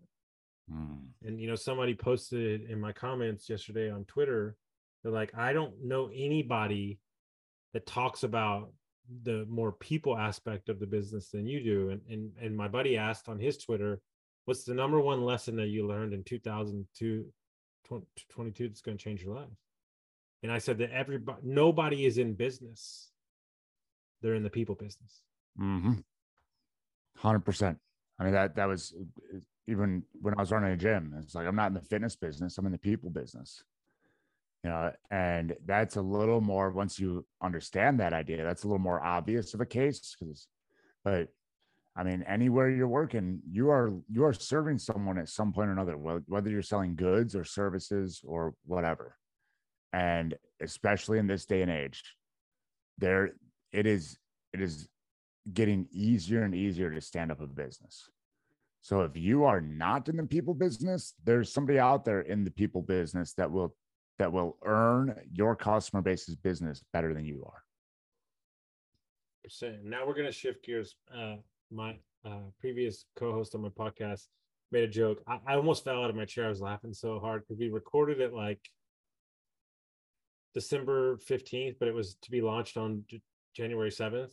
Mm. 0.72 1.06
And, 1.24 1.40
you 1.40 1.48
know, 1.48 1.54
somebody 1.54 1.94
posted 1.94 2.70
in 2.70 2.80
my 2.80 2.92
comments 2.92 3.48
yesterday 3.48 3.90
on 3.90 4.04
Twitter 4.04 4.56
they're 5.02 5.12
like, 5.12 5.36
I 5.36 5.52
don't 5.52 5.84
know 5.84 6.10
anybody 6.14 6.98
that 7.72 7.86
talks 7.86 8.22
about 8.22 8.72
the 9.22 9.46
more 9.48 9.72
people 9.72 10.16
aspect 10.16 10.68
of 10.68 10.80
the 10.80 10.86
business 10.86 11.30
than 11.30 11.46
you 11.46 11.62
do. 11.62 11.90
And 11.90 12.00
and 12.10 12.32
and 12.40 12.56
my 12.56 12.68
buddy 12.68 12.96
asked 12.96 13.28
on 13.28 13.38
his 13.38 13.58
Twitter, 13.58 14.00
what's 14.44 14.64
the 14.64 14.74
number 14.74 15.00
one 15.00 15.24
lesson 15.24 15.56
that 15.56 15.68
you 15.68 15.86
learned 15.86 16.12
in 16.12 16.24
2002 16.24 17.26
22 18.30 18.68
that's 18.68 18.80
going 18.80 18.98
to 18.98 19.02
change 19.02 19.22
your 19.22 19.34
life? 19.34 19.48
And 20.42 20.52
I 20.52 20.58
said 20.58 20.78
that 20.78 20.90
everybody, 20.90 21.40
nobody 21.42 22.06
is 22.06 22.18
in 22.18 22.34
business. 22.34 23.10
They're 24.20 24.34
in 24.34 24.42
the 24.42 24.50
people 24.50 24.74
business. 24.74 25.22
Mm-hmm. 25.60 25.94
Hundred 27.16 27.44
percent. 27.44 27.78
I 28.18 28.24
mean 28.24 28.32
that 28.32 28.56
that 28.56 28.66
was 28.66 28.94
uh, 29.34 29.38
even 29.66 30.02
when 30.20 30.34
I 30.34 30.40
was 30.40 30.50
running 30.50 30.72
a 30.72 30.76
gym. 30.76 31.14
It's 31.22 31.34
like 31.34 31.46
I'm 31.46 31.56
not 31.56 31.68
in 31.68 31.74
the 31.74 31.80
fitness 31.80 32.16
business. 32.16 32.58
I'm 32.58 32.66
in 32.66 32.72
the 32.72 32.78
people 32.78 33.10
business. 33.10 33.62
You 34.64 34.70
know, 34.70 34.92
and 35.10 35.54
that's 35.66 35.96
a 35.96 36.02
little 36.02 36.40
more 36.40 36.70
once 36.70 36.98
you 36.98 37.24
understand 37.40 38.00
that 38.00 38.12
idea. 38.12 38.42
That's 38.42 38.64
a 38.64 38.66
little 38.66 38.80
more 38.80 39.00
obvious 39.00 39.54
of 39.54 39.60
a 39.60 39.66
case 39.66 40.16
because, 40.18 40.48
but 41.04 41.28
I 41.94 42.02
mean, 42.02 42.24
anywhere 42.28 42.68
you're 42.70 42.88
working, 42.88 43.40
you 43.48 43.70
are 43.70 43.92
you 44.10 44.24
are 44.24 44.32
serving 44.32 44.78
someone 44.78 45.18
at 45.18 45.28
some 45.28 45.52
point 45.52 45.68
or 45.68 45.72
another, 45.72 45.94
whether 45.94 46.50
you're 46.50 46.62
selling 46.62 46.96
goods 46.96 47.36
or 47.36 47.44
services 47.44 48.20
or 48.24 48.54
whatever. 48.64 49.16
And 49.92 50.34
especially 50.60 51.18
in 51.18 51.26
this 51.26 51.44
day 51.44 51.62
and 51.62 51.70
age, 51.70 52.02
there 52.98 53.30
it 53.72 53.86
is 53.86 54.18
it 54.52 54.60
is 54.60 54.88
getting 55.52 55.86
easier 55.90 56.42
and 56.42 56.54
easier 56.54 56.92
to 56.92 57.00
stand 57.00 57.30
up 57.30 57.40
a 57.40 57.46
business. 57.46 58.10
So 58.80 59.02
if 59.02 59.16
you 59.16 59.44
are 59.44 59.60
not 59.60 60.08
in 60.08 60.16
the 60.16 60.24
people 60.24 60.54
business, 60.54 61.14
there's 61.24 61.52
somebody 61.52 61.78
out 61.78 62.04
there 62.04 62.20
in 62.20 62.44
the 62.44 62.50
people 62.50 62.82
business 62.82 63.32
that 63.34 63.50
will 63.50 63.74
that 64.18 64.32
will 64.32 64.56
earn 64.64 65.14
your 65.32 65.54
customer 65.54 66.02
base's 66.02 66.34
business 66.34 66.82
better 66.92 67.14
than 67.14 67.24
you 67.24 67.44
are. 67.46 67.62
Now 69.82 70.06
we're 70.06 70.14
going 70.14 70.26
to 70.26 70.32
shift 70.32 70.64
gears. 70.64 70.96
Uh, 71.14 71.36
my 71.70 71.96
uh, 72.24 72.50
previous 72.60 73.04
co-host 73.16 73.54
on 73.54 73.62
my 73.62 73.68
podcast 73.68 74.26
made 74.72 74.84
a 74.84 74.88
joke. 74.88 75.22
I, 75.26 75.38
I 75.46 75.54
almost 75.54 75.84
fell 75.84 76.02
out 76.02 76.10
of 76.10 76.16
my 76.16 76.24
chair. 76.24 76.46
I 76.46 76.48
was 76.48 76.60
laughing 76.60 76.92
so 76.92 77.18
hard 77.20 77.42
because 77.42 77.58
we 77.58 77.68
recorded 77.70 78.20
it 78.20 78.34
like 78.34 78.60
December 80.54 81.16
15th, 81.18 81.76
but 81.78 81.88
it 81.88 81.94
was 81.94 82.16
to 82.22 82.30
be 82.30 82.40
launched 82.40 82.76
on 82.76 83.04
January 83.54 83.90
7th. 83.90 84.32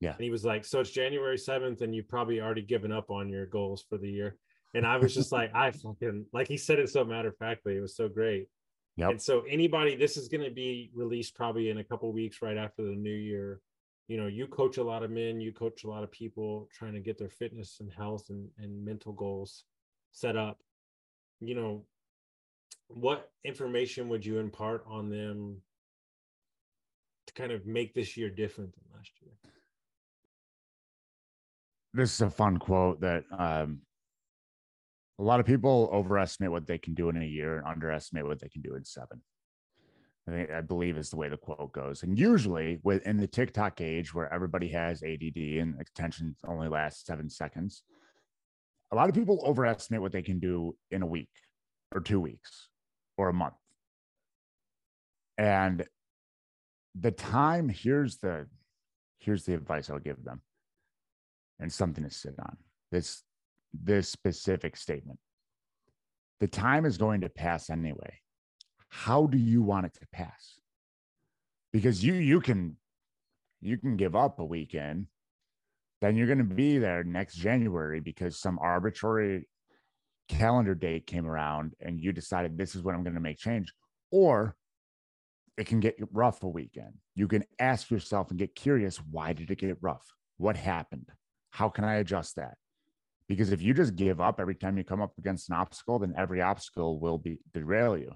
Yeah. 0.00 0.12
And 0.12 0.20
he 0.20 0.30
was 0.30 0.44
like, 0.44 0.64
So 0.64 0.80
it's 0.80 0.90
January 0.90 1.36
7th, 1.36 1.80
and 1.80 1.94
you've 1.94 2.08
probably 2.08 2.40
already 2.40 2.62
given 2.62 2.92
up 2.92 3.10
on 3.10 3.28
your 3.28 3.46
goals 3.46 3.84
for 3.88 3.98
the 3.98 4.10
year. 4.10 4.36
And 4.74 4.86
I 4.86 4.96
was 4.98 5.14
just 5.14 5.32
like, 5.32 5.54
I 5.54 5.70
fucking, 5.70 6.26
like 6.32 6.48
he 6.48 6.58
said 6.58 6.78
it 6.78 6.90
so 6.90 7.04
matter 7.04 7.28
of 7.28 7.36
factly. 7.38 7.76
It 7.76 7.80
was 7.80 7.96
so 7.96 8.08
great. 8.08 8.48
Yep. 8.96 9.10
And 9.10 9.22
so, 9.22 9.42
anybody, 9.48 9.96
this 9.96 10.16
is 10.16 10.28
going 10.28 10.44
to 10.44 10.50
be 10.50 10.90
released 10.94 11.34
probably 11.34 11.70
in 11.70 11.78
a 11.78 11.84
couple 11.84 12.12
weeks 12.12 12.42
right 12.42 12.56
after 12.56 12.82
the 12.82 12.96
new 12.96 13.14
year 13.14 13.60
you 14.08 14.16
know 14.16 14.26
you 14.26 14.46
coach 14.46 14.76
a 14.76 14.84
lot 14.84 15.02
of 15.02 15.10
men 15.10 15.40
you 15.40 15.52
coach 15.52 15.84
a 15.84 15.88
lot 15.88 16.04
of 16.04 16.10
people 16.10 16.68
trying 16.72 16.94
to 16.94 17.00
get 17.00 17.18
their 17.18 17.28
fitness 17.28 17.78
and 17.80 17.92
health 17.92 18.26
and, 18.30 18.48
and 18.58 18.84
mental 18.84 19.12
goals 19.12 19.64
set 20.12 20.36
up 20.36 20.58
you 21.40 21.54
know 21.54 21.84
what 22.88 23.30
information 23.44 24.08
would 24.08 24.24
you 24.24 24.38
impart 24.38 24.84
on 24.86 25.10
them 25.10 25.56
to 27.26 27.34
kind 27.34 27.50
of 27.50 27.66
make 27.66 27.94
this 27.94 28.16
year 28.16 28.30
different 28.30 28.72
than 28.74 28.84
last 28.96 29.10
year 29.20 29.32
this 31.96 32.14
is 32.14 32.20
a 32.20 32.30
fun 32.30 32.58
quote 32.58 33.00
that 33.00 33.24
um, 33.36 33.80
a 35.18 35.22
lot 35.22 35.40
of 35.40 35.46
people 35.46 35.88
overestimate 35.92 36.50
what 36.50 36.66
they 36.66 36.78
can 36.78 36.94
do 36.94 37.08
in 37.08 37.16
a 37.16 37.24
year 37.24 37.58
and 37.58 37.66
underestimate 37.66 38.26
what 38.26 38.40
they 38.40 38.48
can 38.48 38.62
do 38.62 38.74
in 38.74 38.84
seven 38.84 39.22
I 40.28 40.32
think 40.32 40.50
I 40.50 40.60
believe 40.60 40.96
is 40.96 41.10
the 41.10 41.16
way 41.16 41.28
the 41.28 41.36
quote 41.36 41.72
goes. 41.72 42.02
And 42.02 42.18
usually 42.18 42.80
within 42.82 43.16
the 43.16 43.28
TikTok 43.28 43.80
age 43.80 44.12
where 44.12 44.32
everybody 44.32 44.68
has 44.68 45.02
ADD 45.02 45.36
and 45.36 45.80
attention 45.80 46.34
only 46.46 46.68
lasts 46.68 47.06
seven 47.06 47.30
seconds, 47.30 47.82
a 48.90 48.96
lot 48.96 49.08
of 49.08 49.14
people 49.14 49.42
overestimate 49.46 50.00
what 50.00 50.12
they 50.12 50.22
can 50.22 50.40
do 50.40 50.76
in 50.90 51.02
a 51.02 51.06
week 51.06 51.30
or 51.94 52.00
two 52.00 52.18
weeks 52.18 52.68
or 53.16 53.28
a 53.28 53.32
month. 53.32 53.54
And 55.38 55.84
the 56.98 57.12
time, 57.12 57.68
here's 57.68 58.16
the 58.16 58.46
here's 59.18 59.44
the 59.44 59.54
advice 59.54 59.90
I'll 59.90 59.98
give 59.98 60.22
them 60.24 60.40
and 61.60 61.72
something 61.72 62.04
to 62.04 62.10
sit 62.10 62.34
on. 62.38 62.56
This 62.90 63.22
this 63.72 64.08
specific 64.08 64.76
statement. 64.76 65.18
The 66.40 66.48
time 66.48 66.84
is 66.84 66.98
going 66.98 67.22
to 67.22 67.28
pass 67.28 67.70
anyway 67.70 68.20
how 68.88 69.26
do 69.26 69.36
you 69.38 69.62
want 69.62 69.86
it 69.86 69.94
to 69.94 70.06
pass? 70.12 70.58
Because 71.72 72.02
you 72.02 72.14
you 72.14 72.40
can 72.40 72.76
you 73.60 73.76
can 73.76 73.96
give 73.96 74.14
up 74.16 74.38
a 74.38 74.44
weekend, 74.44 75.06
then 76.00 76.16
you're 76.16 76.26
going 76.26 76.38
to 76.38 76.44
be 76.44 76.78
there 76.78 77.04
next 77.04 77.34
January 77.34 78.00
because 78.00 78.38
some 78.38 78.58
arbitrary 78.58 79.48
calendar 80.28 80.74
date 80.74 81.06
came 81.06 81.26
around 81.26 81.74
and 81.80 82.00
you 82.00 82.12
decided 82.12 82.56
this 82.56 82.74
is 82.74 82.82
what 82.82 82.94
I'm 82.94 83.02
going 83.02 83.14
to 83.14 83.20
make 83.20 83.38
change. 83.38 83.72
Or 84.10 84.56
it 85.58 85.66
can 85.66 85.80
get 85.80 85.96
rough 86.12 86.42
a 86.42 86.48
weekend. 86.48 86.94
You 87.14 87.28
can 87.28 87.44
ask 87.58 87.90
yourself 87.90 88.30
and 88.30 88.38
get 88.38 88.54
curious 88.54 88.96
why 88.96 89.32
did 89.32 89.50
it 89.50 89.58
get 89.58 89.78
rough? 89.80 90.06
What 90.38 90.56
happened? 90.56 91.10
How 91.56 91.68
can 91.68 91.84
I 91.84 91.96
adjust 91.96 92.36
that? 92.36 92.54
Because 93.28 93.50
if 93.50 93.62
you 93.62 93.74
just 93.74 93.96
give 93.96 94.20
up 94.20 94.38
every 94.38 94.54
time 94.54 94.76
you 94.78 94.84
come 94.84 95.02
up 95.02 95.12
against 95.18 95.48
an 95.48 95.56
obstacle, 95.56 95.98
then 95.98 96.14
every 96.16 96.40
obstacle 96.42 97.00
will 97.00 97.18
be 97.18 97.38
derail 97.52 97.96
you 97.96 98.12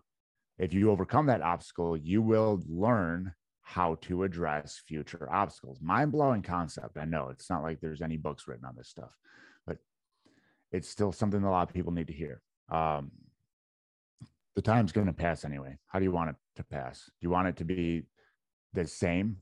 if 0.61 0.75
you 0.75 0.91
overcome 0.91 1.27
that 1.27 1.41
obstacle, 1.41 1.97
you 1.97 2.21
will 2.21 2.63
learn 2.69 3.33
how 3.63 3.95
to 4.03 4.25
address 4.25 4.83
future 4.87 5.27
obstacles. 5.33 5.79
Mind 5.81 6.13
blowing 6.13 6.43
concept. 6.43 6.99
I 6.99 7.07
know 7.07 7.31
it's 7.31 7.49
not 7.49 7.63
like 7.63 7.81
there's 7.81 8.03
any 8.03 8.19
books 8.19 8.47
written 8.47 8.67
on 8.67 8.75
this 8.77 8.89
stuff, 8.89 9.11
but 9.67 9.79
it's 10.71 10.89
still 10.89 11.13
something 11.13 11.43
a 11.43 11.51
lot 11.51 11.67
of 11.67 11.75
people 11.75 11.93
need 11.93 12.09
to 12.09 12.13
hear. 12.13 12.43
Um, 12.71 13.11
the 14.55 14.61
time's 14.61 14.93
going 14.93 15.07
to 15.07 15.15
pass 15.15 15.47
anyway. 15.47 15.79
How 15.87 15.99
do 15.99 16.05
you 16.05 16.13
want 16.13 16.31
it 16.31 16.37
to 16.57 16.65
pass? 16.65 17.07
Do 17.07 17.27
you 17.27 17.31
want 17.31 17.49
it 17.49 17.57
to 17.57 17.65
be 17.65 18.03
the 18.75 18.87
same? 18.87 19.39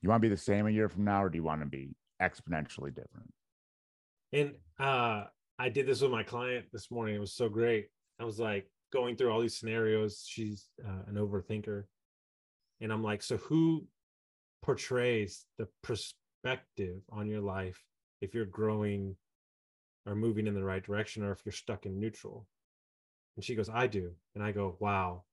You 0.00 0.10
want 0.10 0.22
to 0.22 0.28
be 0.28 0.34
the 0.34 0.40
same 0.40 0.68
a 0.68 0.70
year 0.70 0.88
from 0.88 1.04
now, 1.04 1.24
or 1.24 1.28
do 1.28 1.38
you 1.38 1.44
want 1.44 1.62
to 1.62 1.66
be 1.66 1.96
exponentially 2.22 2.94
different? 2.94 3.32
And 4.32 4.52
uh, 4.78 5.24
I 5.58 5.68
did 5.68 5.86
this 5.86 6.00
with 6.00 6.10
my 6.10 6.22
client 6.22 6.66
this 6.72 6.90
morning. 6.90 7.16
It 7.16 7.20
was 7.20 7.34
so 7.34 7.48
great. 7.48 7.88
I 8.18 8.24
was 8.24 8.38
like, 8.38 8.68
going 8.92 9.16
through 9.16 9.32
all 9.32 9.40
these 9.40 9.56
scenarios. 9.56 10.24
She's 10.28 10.68
uh, 10.86 11.02
an 11.08 11.14
overthinker. 11.14 11.84
And 12.80 12.92
I'm 12.92 13.02
like, 13.02 13.22
so 13.22 13.38
who 13.38 13.86
portrays 14.62 15.44
the 15.58 15.66
perspective 15.82 17.00
on 17.10 17.28
your 17.28 17.40
life 17.40 17.82
if 18.20 18.34
you're 18.34 18.44
growing 18.44 19.16
or 20.06 20.14
moving 20.14 20.46
in 20.46 20.54
the 20.54 20.64
right 20.64 20.84
direction 20.84 21.22
or 21.22 21.32
if 21.32 21.40
you're 21.44 21.52
stuck 21.52 21.86
in 21.86 21.98
neutral? 21.98 22.46
And 23.36 23.44
she 23.44 23.54
goes, 23.54 23.70
I 23.72 23.86
do. 23.86 24.12
And 24.34 24.44
I 24.44 24.52
go, 24.52 24.76
wow, 24.78 25.24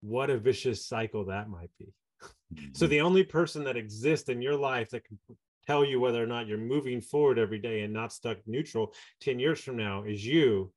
what 0.00 0.30
a 0.30 0.38
vicious 0.38 0.86
cycle 0.86 1.26
that 1.26 1.48
might 1.48 1.70
be. 1.78 1.86
Mm-hmm. 2.54 2.74
so 2.74 2.86
the 2.86 3.00
only 3.00 3.24
person 3.24 3.64
that 3.64 3.76
exists 3.76 4.28
in 4.28 4.40
your 4.40 4.54
life 4.54 4.90
that 4.90 5.04
can 5.04 5.18
tell 5.66 5.84
you 5.84 6.00
whether 6.00 6.22
or 6.22 6.26
not 6.26 6.46
you're 6.46 6.58
moving 6.58 7.00
forward 7.00 7.38
every 7.38 7.58
day 7.58 7.82
and 7.82 7.92
not 7.92 8.12
stuck 8.12 8.38
neutral 8.46 8.92
10 9.20 9.38
years 9.38 9.60
from 9.60 9.76
now 9.76 10.04
is 10.04 10.24
you 10.24 10.72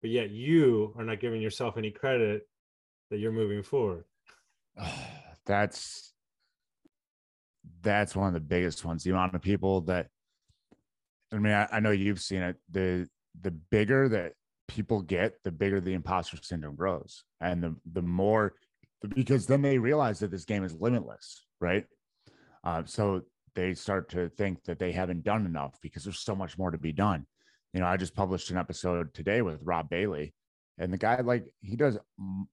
but 0.00 0.10
yet 0.10 0.30
you 0.30 0.94
are 0.96 1.04
not 1.04 1.20
giving 1.20 1.42
yourself 1.42 1.76
any 1.76 1.90
credit 1.90 2.48
that 3.10 3.18
you're 3.18 3.32
moving 3.32 3.62
forward. 3.62 4.04
That's 5.46 6.12
that's 7.82 8.14
one 8.14 8.28
of 8.28 8.34
the 8.34 8.40
biggest 8.40 8.84
ones. 8.84 9.02
The 9.02 9.10
amount 9.10 9.34
of 9.34 9.42
people 9.42 9.80
that 9.82 10.08
I 11.32 11.38
mean, 11.38 11.52
I, 11.52 11.66
I 11.72 11.80
know 11.80 11.90
you've 11.90 12.20
seen 12.20 12.42
it. 12.42 12.56
The 12.70 13.08
the 13.40 13.50
bigger 13.50 14.08
that 14.10 14.34
people 14.68 15.02
get, 15.02 15.42
the 15.42 15.50
bigger 15.50 15.80
the 15.80 15.94
imposter 15.94 16.36
syndrome 16.40 16.76
grows, 16.76 17.24
and 17.40 17.62
the 17.62 17.74
the 17.90 18.02
more 18.02 18.54
because 19.08 19.46
then 19.46 19.62
they 19.62 19.78
realize 19.78 20.20
that 20.20 20.30
this 20.30 20.44
game 20.44 20.62
is 20.62 20.74
limitless, 20.78 21.46
right? 21.60 21.86
Uh, 22.62 22.82
so 22.84 23.22
they 23.54 23.74
start 23.74 24.08
to 24.10 24.28
think 24.30 24.64
that 24.64 24.78
they 24.78 24.92
haven't 24.92 25.24
done 25.24 25.46
enough 25.46 25.78
because 25.82 26.04
there's 26.04 26.20
so 26.20 26.34
much 26.34 26.58
more 26.58 26.70
to 26.70 26.78
be 26.78 26.92
done 26.92 27.26
you 27.72 27.80
know, 27.80 27.86
I 27.86 27.96
just 27.96 28.14
published 28.14 28.50
an 28.50 28.56
episode 28.56 29.14
today 29.14 29.42
with 29.42 29.60
Rob 29.62 29.88
Bailey, 29.88 30.34
and 30.78 30.92
the 30.92 30.98
guy 30.98 31.20
like 31.20 31.46
he 31.60 31.76
does 31.76 31.98
m- 32.18 32.48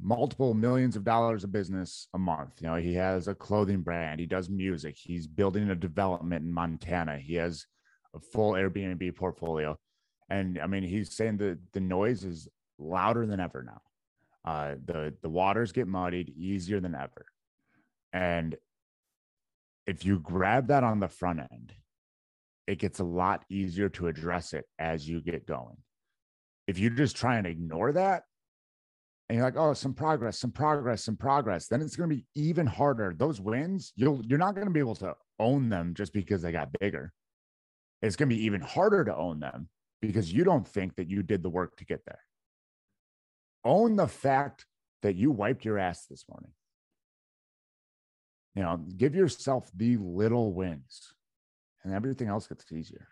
multiple 0.00 0.54
millions 0.54 0.96
of 0.96 1.04
dollars 1.04 1.44
of 1.44 1.52
business 1.52 2.08
a 2.14 2.18
month. 2.18 2.60
You 2.60 2.68
know, 2.68 2.76
he 2.76 2.94
has 2.94 3.28
a 3.28 3.34
clothing 3.34 3.82
brand, 3.82 4.18
he 4.18 4.26
does 4.26 4.48
music, 4.48 4.96
he's 4.98 5.26
building 5.26 5.70
a 5.70 5.74
development 5.74 6.44
in 6.44 6.52
Montana, 6.52 7.18
he 7.18 7.34
has 7.34 7.66
a 8.14 8.18
full 8.18 8.52
Airbnb 8.52 9.14
portfolio, 9.14 9.78
and 10.28 10.58
I 10.58 10.66
mean, 10.66 10.82
he's 10.82 11.14
saying 11.14 11.36
that 11.38 11.58
the 11.72 11.80
noise 11.80 12.24
is 12.24 12.48
louder 12.78 13.26
than 13.26 13.40
ever 13.40 13.62
now. 13.62 13.82
Uh, 14.44 14.74
the 14.84 15.14
the 15.22 15.28
waters 15.28 15.70
get 15.70 15.86
muddied 15.86 16.30
easier 16.30 16.80
than 16.80 16.96
ever, 16.96 17.26
and 18.12 18.56
if 19.86 20.04
you 20.04 20.18
grab 20.20 20.68
that 20.68 20.84
on 20.84 21.00
the 21.00 21.08
front 21.08 21.40
end 21.40 21.74
it 22.70 22.78
gets 22.78 23.00
a 23.00 23.04
lot 23.04 23.44
easier 23.50 23.88
to 23.88 24.06
address 24.06 24.52
it 24.52 24.64
as 24.78 25.08
you 25.08 25.20
get 25.20 25.44
going. 25.44 25.76
If 26.68 26.78
you 26.78 26.88
just 26.88 27.16
try 27.16 27.36
and 27.36 27.44
ignore 27.44 27.90
that, 27.90 28.22
and 29.28 29.36
you're 29.36 29.44
like, 29.44 29.56
oh, 29.56 29.74
some 29.74 29.92
progress, 29.92 30.38
some 30.38 30.52
progress, 30.52 31.02
some 31.02 31.16
progress, 31.16 31.66
then 31.66 31.82
it's 31.82 31.96
going 31.96 32.08
to 32.10 32.16
be 32.16 32.24
even 32.36 32.68
harder. 32.68 33.12
Those 33.16 33.40
wins, 33.40 33.92
you'll 33.96 34.24
you're 34.24 34.38
not 34.38 34.54
going 34.54 34.68
to 34.68 34.72
be 34.72 34.78
able 34.78 34.94
to 34.96 35.14
own 35.40 35.68
them 35.68 35.94
just 35.94 36.12
because 36.12 36.42
they 36.42 36.52
got 36.52 36.68
bigger. 36.78 37.12
It's 38.02 38.14
going 38.14 38.28
to 38.28 38.36
be 38.36 38.44
even 38.44 38.60
harder 38.60 39.04
to 39.04 39.16
own 39.16 39.40
them 39.40 39.68
because 40.00 40.32
you 40.32 40.44
don't 40.44 40.66
think 40.66 40.94
that 40.94 41.10
you 41.10 41.24
did 41.24 41.42
the 41.42 41.50
work 41.50 41.76
to 41.78 41.84
get 41.84 42.04
there. 42.06 42.20
Own 43.64 43.96
the 43.96 44.08
fact 44.08 44.64
that 45.02 45.16
you 45.16 45.32
wiped 45.32 45.64
your 45.64 45.78
ass 45.78 46.06
this 46.06 46.24
morning. 46.28 46.52
You 48.54 48.62
know, 48.62 48.76
give 48.96 49.14
yourself 49.14 49.70
the 49.74 49.96
little 49.96 50.52
wins 50.52 51.14
and 51.84 51.94
everything 51.94 52.28
else 52.28 52.46
gets 52.46 52.70
easier. 52.72 53.08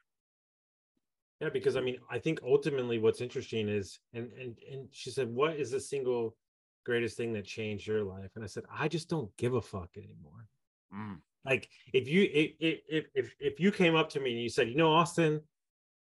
Yeah, 1.40 1.50
because 1.50 1.76
I 1.76 1.80
mean, 1.80 1.98
I 2.10 2.18
think 2.18 2.40
ultimately 2.42 2.98
what's 2.98 3.20
interesting 3.20 3.68
is, 3.68 4.00
and 4.12 4.32
and 4.32 4.58
and 4.70 4.88
she 4.90 5.10
said, 5.10 5.32
"What 5.32 5.54
is 5.54 5.70
the 5.70 5.78
single 5.78 6.36
greatest 6.84 7.16
thing 7.16 7.32
that 7.34 7.44
changed 7.44 7.86
your 7.86 8.02
life?" 8.02 8.30
And 8.34 8.42
I 8.42 8.48
said, 8.48 8.64
"I 8.70 8.88
just 8.88 9.08
don't 9.08 9.34
give 9.36 9.54
a 9.54 9.60
fuck 9.60 9.90
anymore." 9.96 10.48
Mm. 10.92 11.20
Like 11.44 11.68
if 11.92 12.08
you 12.08 12.22
if 12.32 12.80
if 12.88 13.06
if 13.14 13.34
if 13.38 13.60
you 13.60 13.70
came 13.70 13.94
up 13.94 14.08
to 14.10 14.20
me 14.20 14.32
and 14.32 14.42
you 14.42 14.48
said, 14.48 14.68
"You 14.68 14.74
know, 14.74 14.92
Austin, 14.92 15.40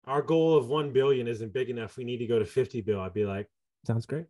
our 0.05 0.21
goal 0.21 0.55
of 0.55 0.69
one 0.69 0.93
billion 0.93 1.27
isn't 1.27 1.51
big 1.51 1.69
enough. 1.69 1.97
We 1.97 2.05
need 2.05 2.19
to 2.19 2.27
go 2.27 2.39
to 2.39 2.45
fifty 2.45 2.79
bill," 2.79 3.01
I'd 3.01 3.13
be 3.13 3.25
like, 3.25 3.49
"Sounds 3.85 4.05
great." 4.05 4.27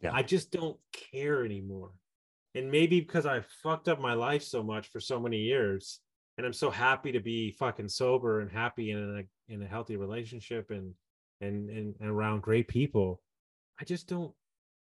Yeah, 0.00 0.10
I 0.12 0.24
just 0.24 0.50
don't 0.50 0.78
care 0.92 1.44
anymore, 1.44 1.92
and 2.54 2.70
maybe 2.70 3.00
because 3.00 3.26
I 3.26 3.42
fucked 3.62 3.88
up 3.88 4.00
my 4.00 4.14
life 4.14 4.42
so 4.42 4.62
much 4.62 4.88
for 4.88 5.00
so 5.00 5.18
many 5.18 5.38
years, 5.38 6.00
and 6.36 6.46
I'm 6.46 6.52
so 6.52 6.70
happy 6.70 7.12
to 7.12 7.20
be 7.20 7.50
fucking 7.52 7.88
sober 7.88 8.40
and 8.40 8.50
happy 8.50 8.90
in 8.90 8.98
a 8.98 9.52
in 9.52 9.62
a 9.62 9.66
healthy 9.66 9.96
relationship 9.96 10.70
and 10.70 10.94
and 11.40 11.68
and, 11.70 11.94
and 12.00 12.10
around 12.10 12.42
great 12.42 12.68
people. 12.68 13.20
I 13.80 13.84
just 13.84 14.08
don't 14.08 14.32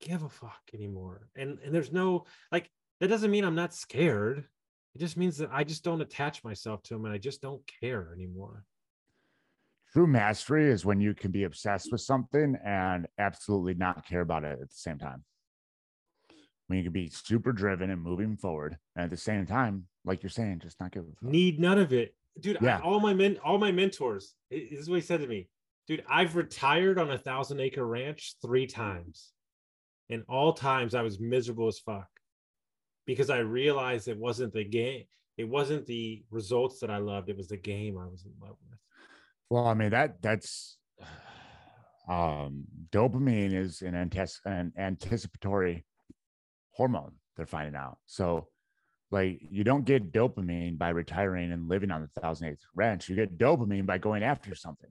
give 0.00 0.22
a 0.22 0.28
fuck 0.28 0.62
anymore. 0.74 1.28
And 1.36 1.58
and 1.64 1.74
there's 1.74 1.92
no 1.92 2.24
like 2.50 2.70
that 3.00 3.08
doesn't 3.08 3.30
mean 3.30 3.44
I'm 3.44 3.54
not 3.54 3.74
scared. 3.74 4.44
It 4.94 4.98
just 4.98 5.16
means 5.16 5.38
that 5.38 5.50
I 5.52 5.62
just 5.62 5.84
don't 5.84 6.00
attach 6.00 6.42
myself 6.42 6.82
to 6.84 6.94
them 6.94 7.04
and 7.04 7.14
I 7.14 7.18
just 7.18 7.40
don't 7.40 7.62
care 7.80 8.10
anymore. 8.12 8.64
True 9.92 10.06
mastery 10.06 10.70
is 10.70 10.84
when 10.84 11.00
you 11.00 11.14
can 11.14 11.30
be 11.30 11.44
obsessed 11.44 11.90
with 11.90 12.00
something 12.00 12.56
and 12.64 13.06
absolutely 13.18 13.74
not 13.74 14.06
care 14.06 14.20
about 14.20 14.44
it 14.44 14.58
at 14.60 14.68
the 14.68 14.74
same 14.74 14.98
time. 14.98 15.24
When 16.70 16.78
you 16.78 16.84
can 16.84 16.92
be 16.92 17.08
super 17.08 17.50
driven 17.50 17.90
and 17.90 18.00
moving 18.00 18.36
forward, 18.36 18.78
and 18.94 19.02
at 19.02 19.10
the 19.10 19.16
same 19.16 19.44
time, 19.44 19.86
like 20.04 20.22
you're 20.22 20.30
saying, 20.30 20.60
just 20.60 20.78
not 20.78 20.92
give 20.92 21.02
a 21.02 21.06
fuck. 21.06 21.28
Need 21.28 21.58
none 21.58 21.80
of 21.80 21.92
it, 21.92 22.14
dude. 22.38 22.58
Yeah. 22.60 22.78
I, 22.78 22.80
all 22.82 23.00
my 23.00 23.12
men, 23.12 23.38
all 23.44 23.58
my 23.58 23.72
mentors. 23.72 24.36
This 24.52 24.70
is 24.82 24.88
what 24.88 24.94
he 24.94 25.00
said 25.00 25.20
to 25.20 25.26
me, 25.26 25.48
dude. 25.88 26.04
I've 26.08 26.36
retired 26.36 26.96
on 27.00 27.10
a 27.10 27.18
thousand 27.18 27.58
acre 27.58 27.84
ranch 27.84 28.36
three 28.40 28.68
times, 28.68 29.32
and 30.10 30.22
all 30.28 30.52
times 30.52 30.94
I 30.94 31.02
was 31.02 31.18
miserable 31.18 31.66
as 31.66 31.80
fuck 31.80 32.06
because 33.04 33.30
I 33.30 33.38
realized 33.38 34.06
it 34.06 34.16
wasn't 34.16 34.52
the 34.52 34.62
game. 34.62 35.06
It 35.38 35.48
wasn't 35.48 35.86
the 35.86 36.22
results 36.30 36.78
that 36.82 36.90
I 36.90 36.98
loved. 36.98 37.30
It 37.30 37.36
was 37.36 37.48
the 37.48 37.56
game 37.56 37.98
I 37.98 38.06
was 38.06 38.24
in 38.24 38.32
love 38.40 38.58
with. 38.70 38.78
Well, 39.48 39.66
I 39.66 39.74
mean 39.74 39.90
that 39.90 40.22
that's 40.22 40.78
um, 42.08 42.62
dopamine 42.92 43.54
is 43.54 43.82
an, 43.82 43.96
antes- 43.96 44.40
an 44.44 44.72
anticipatory 44.78 45.84
hormone. 46.70 47.12
They're 47.36 47.46
finding 47.46 47.74
out. 47.74 47.98
So, 48.06 48.48
like, 49.10 49.40
you 49.50 49.64
don't 49.64 49.84
get 49.84 50.12
dopamine 50.12 50.78
by 50.78 50.90
retiring 50.90 51.52
and 51.52 51.68
living 51.68 51.90
on 51.90 52.02
the 52.02 52.20
thousand 52.20 52.48
acre 52.48 52.58
ranch. 52.74 53.08
You 53.08 53.16
get 53.16 53.38
dopamine 53.38 53.86
by 53.86 53.98
going 53.98 54.22
after 54.22 54.54
something. 54.54 54.90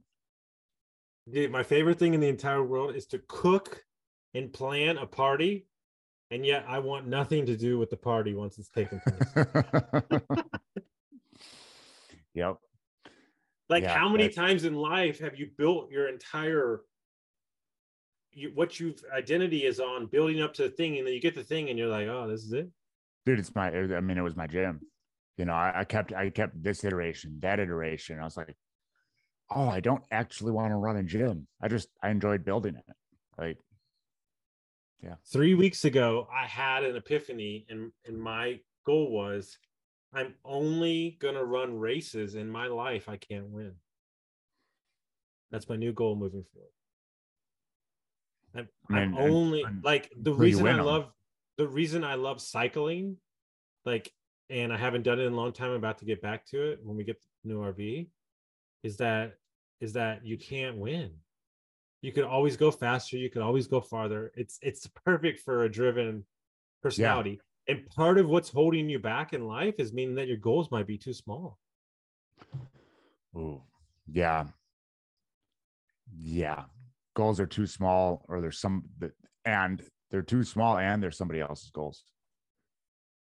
Dude, 1.31 1.51
my 1.51 1.63
favorite 1.63 1.99
thing 1.99 2.13
in 2.13 2.19
the 2.19 2.27
entire 2.27 2.63
world 2.63 2.95
is 2.95 3.05
to 3.07 3.19
cook 3.27 3.83
and 4.33 4.51
plan 4.51 4.97
a 4.97 5.05
party, 5.05 5.67
and 6.31 6.45
yet 6.45 6.65
I 6.67 6.79
want 6.79 7.07
nothing 7.07 7.45
to 7.45 7.55
do 7.55 7.77
with 7.77 7.89
the 7.89 7.97
party 7.97 8.33
once 8.33 8.57
it's 8.57 8.69
taken 8.69 8.99
place. 8.99 10.21
yep. 12.33 12.57
Like 13.69 13.83
yeah, 13.83 13.95
how 13.95 14.09
many 14.09 14.29
times 14.29 14.65
in 14.65 14.73
life 14.73 15.19
have 15.19 15.37
you 15.37 15.49
built 15.55 15.91
your 15.91 16.07
entire 16.09 16.81
you, 18.31 18.51
what 18.53 18.79
you've 18.79 19.01
identity 19.13 19.65
is 19.65 19.79
on 19.79 20.07
building 20.07 20.41
up 20.41 20.53
to 20.55 20.63
the 20.63 20.69
thing, 20.69 20.97
and 20.97 21.05
then 21.05 21.13
you 21.13 21.21
get 21.21 21.35
the 21.35 21.43
thing, 21.43 21.69
and 21.69 21.77
you're 21.77 21.87
like, 21.87 22.07
oh, 22.07 22.27
this 22.27 22.43
is 22.43 22.53
it, 22.53 22.69
dude. 23.25 23.39
It's 23.39 23.53
my. 23.55 23.69
I 23.69 23.99
mean, 24.01 24.17
it 24.17 24.23
was 24.23 24.35
my 24.35 24.47
gym. 24.47 24.81
You 25.37 25.45
know, 25.45 25.53
I, 25.53 25.81
I 25.81 25.83
kept 25.83 26.13
I 26.13 26.29
kept 26.29 26.61
this 26.61 26.83
iteration, 26.83 27.39
that 27.41 27.59
iteration. 27.59 28.19
I 28.19 28.23
was 28.23 28.37
like, 28.37 28.55
oh, 29.49 29.69
I 29.69 29.79
don't 29.79 30.03
actually 30.11 30.51
want 30.51 30.71
to 30.71 30.75
run 30.75 30.97
a 30.97 31.03
gym. 31.03 31.47
I 31.61 31.67
just 31.67 31.89
I 32.03 32.09
enjoyed 32.09 32.45
building 32.45 32.75
it. 32.75 32.95
Like, 33.37 33.57
yeah. 35.01 35.15
Three 35.31 35.55
weeks 35.55 35.85
ago, 35.85 36.27
I 36.33 36.45
had 36.45 36.83
an 36.83 36.95
epiphany, 36.95 37.65
and 37.69 37.91
and 38.05 38.19
my 38.19 38.59
goal 38.85 39.11
was 39.11 39.57
I'm 40.13 40.33
only 40.43 41.17
going 41.21 41.35
to 41.35 41.43
run 41.43 41.77
races 41.77 42.35
in 42.35 42.49
my 42.49 42.67
life 42.67 43.07
I 43.07 43.17
can't 43.17 43.49
win. 43.49 43.73
That's 45.51 45.69
my 45.69 45.75
new 45.75 45.93
goal 45.93 46.15
moving 46.15 46.43
forward. 46.53 46.71
I'm, 48.55 48.67
I'm 48.89 49.17
only 49.17 49.63
and, 49.63 49.83
like 49.83 50.11
the 50.19 50.33
reason 50.33 50.67
I 50.67 50.81
love 50.81 51.03
on. 51.03 51.11
the 51.57 51.67
reason 51.67 52.03
I 52.03 52.15
love 52.15 52.41
cycling, 52.41 53.17
like, 53.85 54.11
and 54.49 54.73
I 54.73 54.77
haven't 54.77 55.03
done 55.03 55.19
it 55.19 55.23
in 55.23 55.33
a 55.33 55.35
long 55.35 55.51
time. 55.51 55.71
I'm 55.71 55.77
about 55.77 55.99
to 55.99 56.05
get 56.05 56.21
back 56.21 56.45
to 56.47 56.71
it 56.71 56.79
when 56.83 56.97
we 56.97 57.03
get 57.03 57.21
the 57.21 57.49
new 57.49 57.59
RV. 57.59 58.07
Is 58.83 58.97
that 58.97 59.33
is 59.81 59.93
that 59.93 60.25
you 60.25 60.37
can't 60.37 60.77
win. 60.77 61.11
You 62.01 62.11
could 62.11 62.23
always 62.23 62.57
go 62.57 62.71
faster. 62.71 63.17
You 63.17 63.29
could 63.29 63.41
always 63.41 63.67
go 63.67 63.81
farther. 63.81 64.31
It's 64.35 64.57
it's 64.61 64.87
perfect 65.05 65.41
for 65.41 65.63
a 65.63 65.71
driven 65.71 66.25
personality. 66.81 67.31
Yeah. 67.67 67.75
And 67.75 67.85
part 67.91 68.17
of 68.17 68.27
what's 68.27 68.49
holding 68.49 68.89
you 68.89 68.97
back 68.97 69.33
in 69.33 69.45
life 69.45 69.75
is 69.77 69.93
meaning 69.93 70.15
that 70.15 70.27
your 70.27 70.37
goals 70.37 70.71
might 70.71 70.87
be 70.87 70.97
too 70.97 71.13
small. 71.13 71.59
Oh, 73.35 73.61
yeah. 74.11 74.47
Yeah. 76.17 76.63
Goals 77.19 77.41
are 77.41 77.45
too 77.45 77.65
small, 77.65 78.23
or 78.29 78.39
there's 78.39 78.61
some 78.61 78.85
and 79.43 79.83
they're 80.09 80.21
too 80.21 80.41
small, 80.41 80.77
and 80.77 81.03
there's 81.03 81.17
somebody 81.17 81.41
else's 81.41 81.69
goals. 81.69 82.05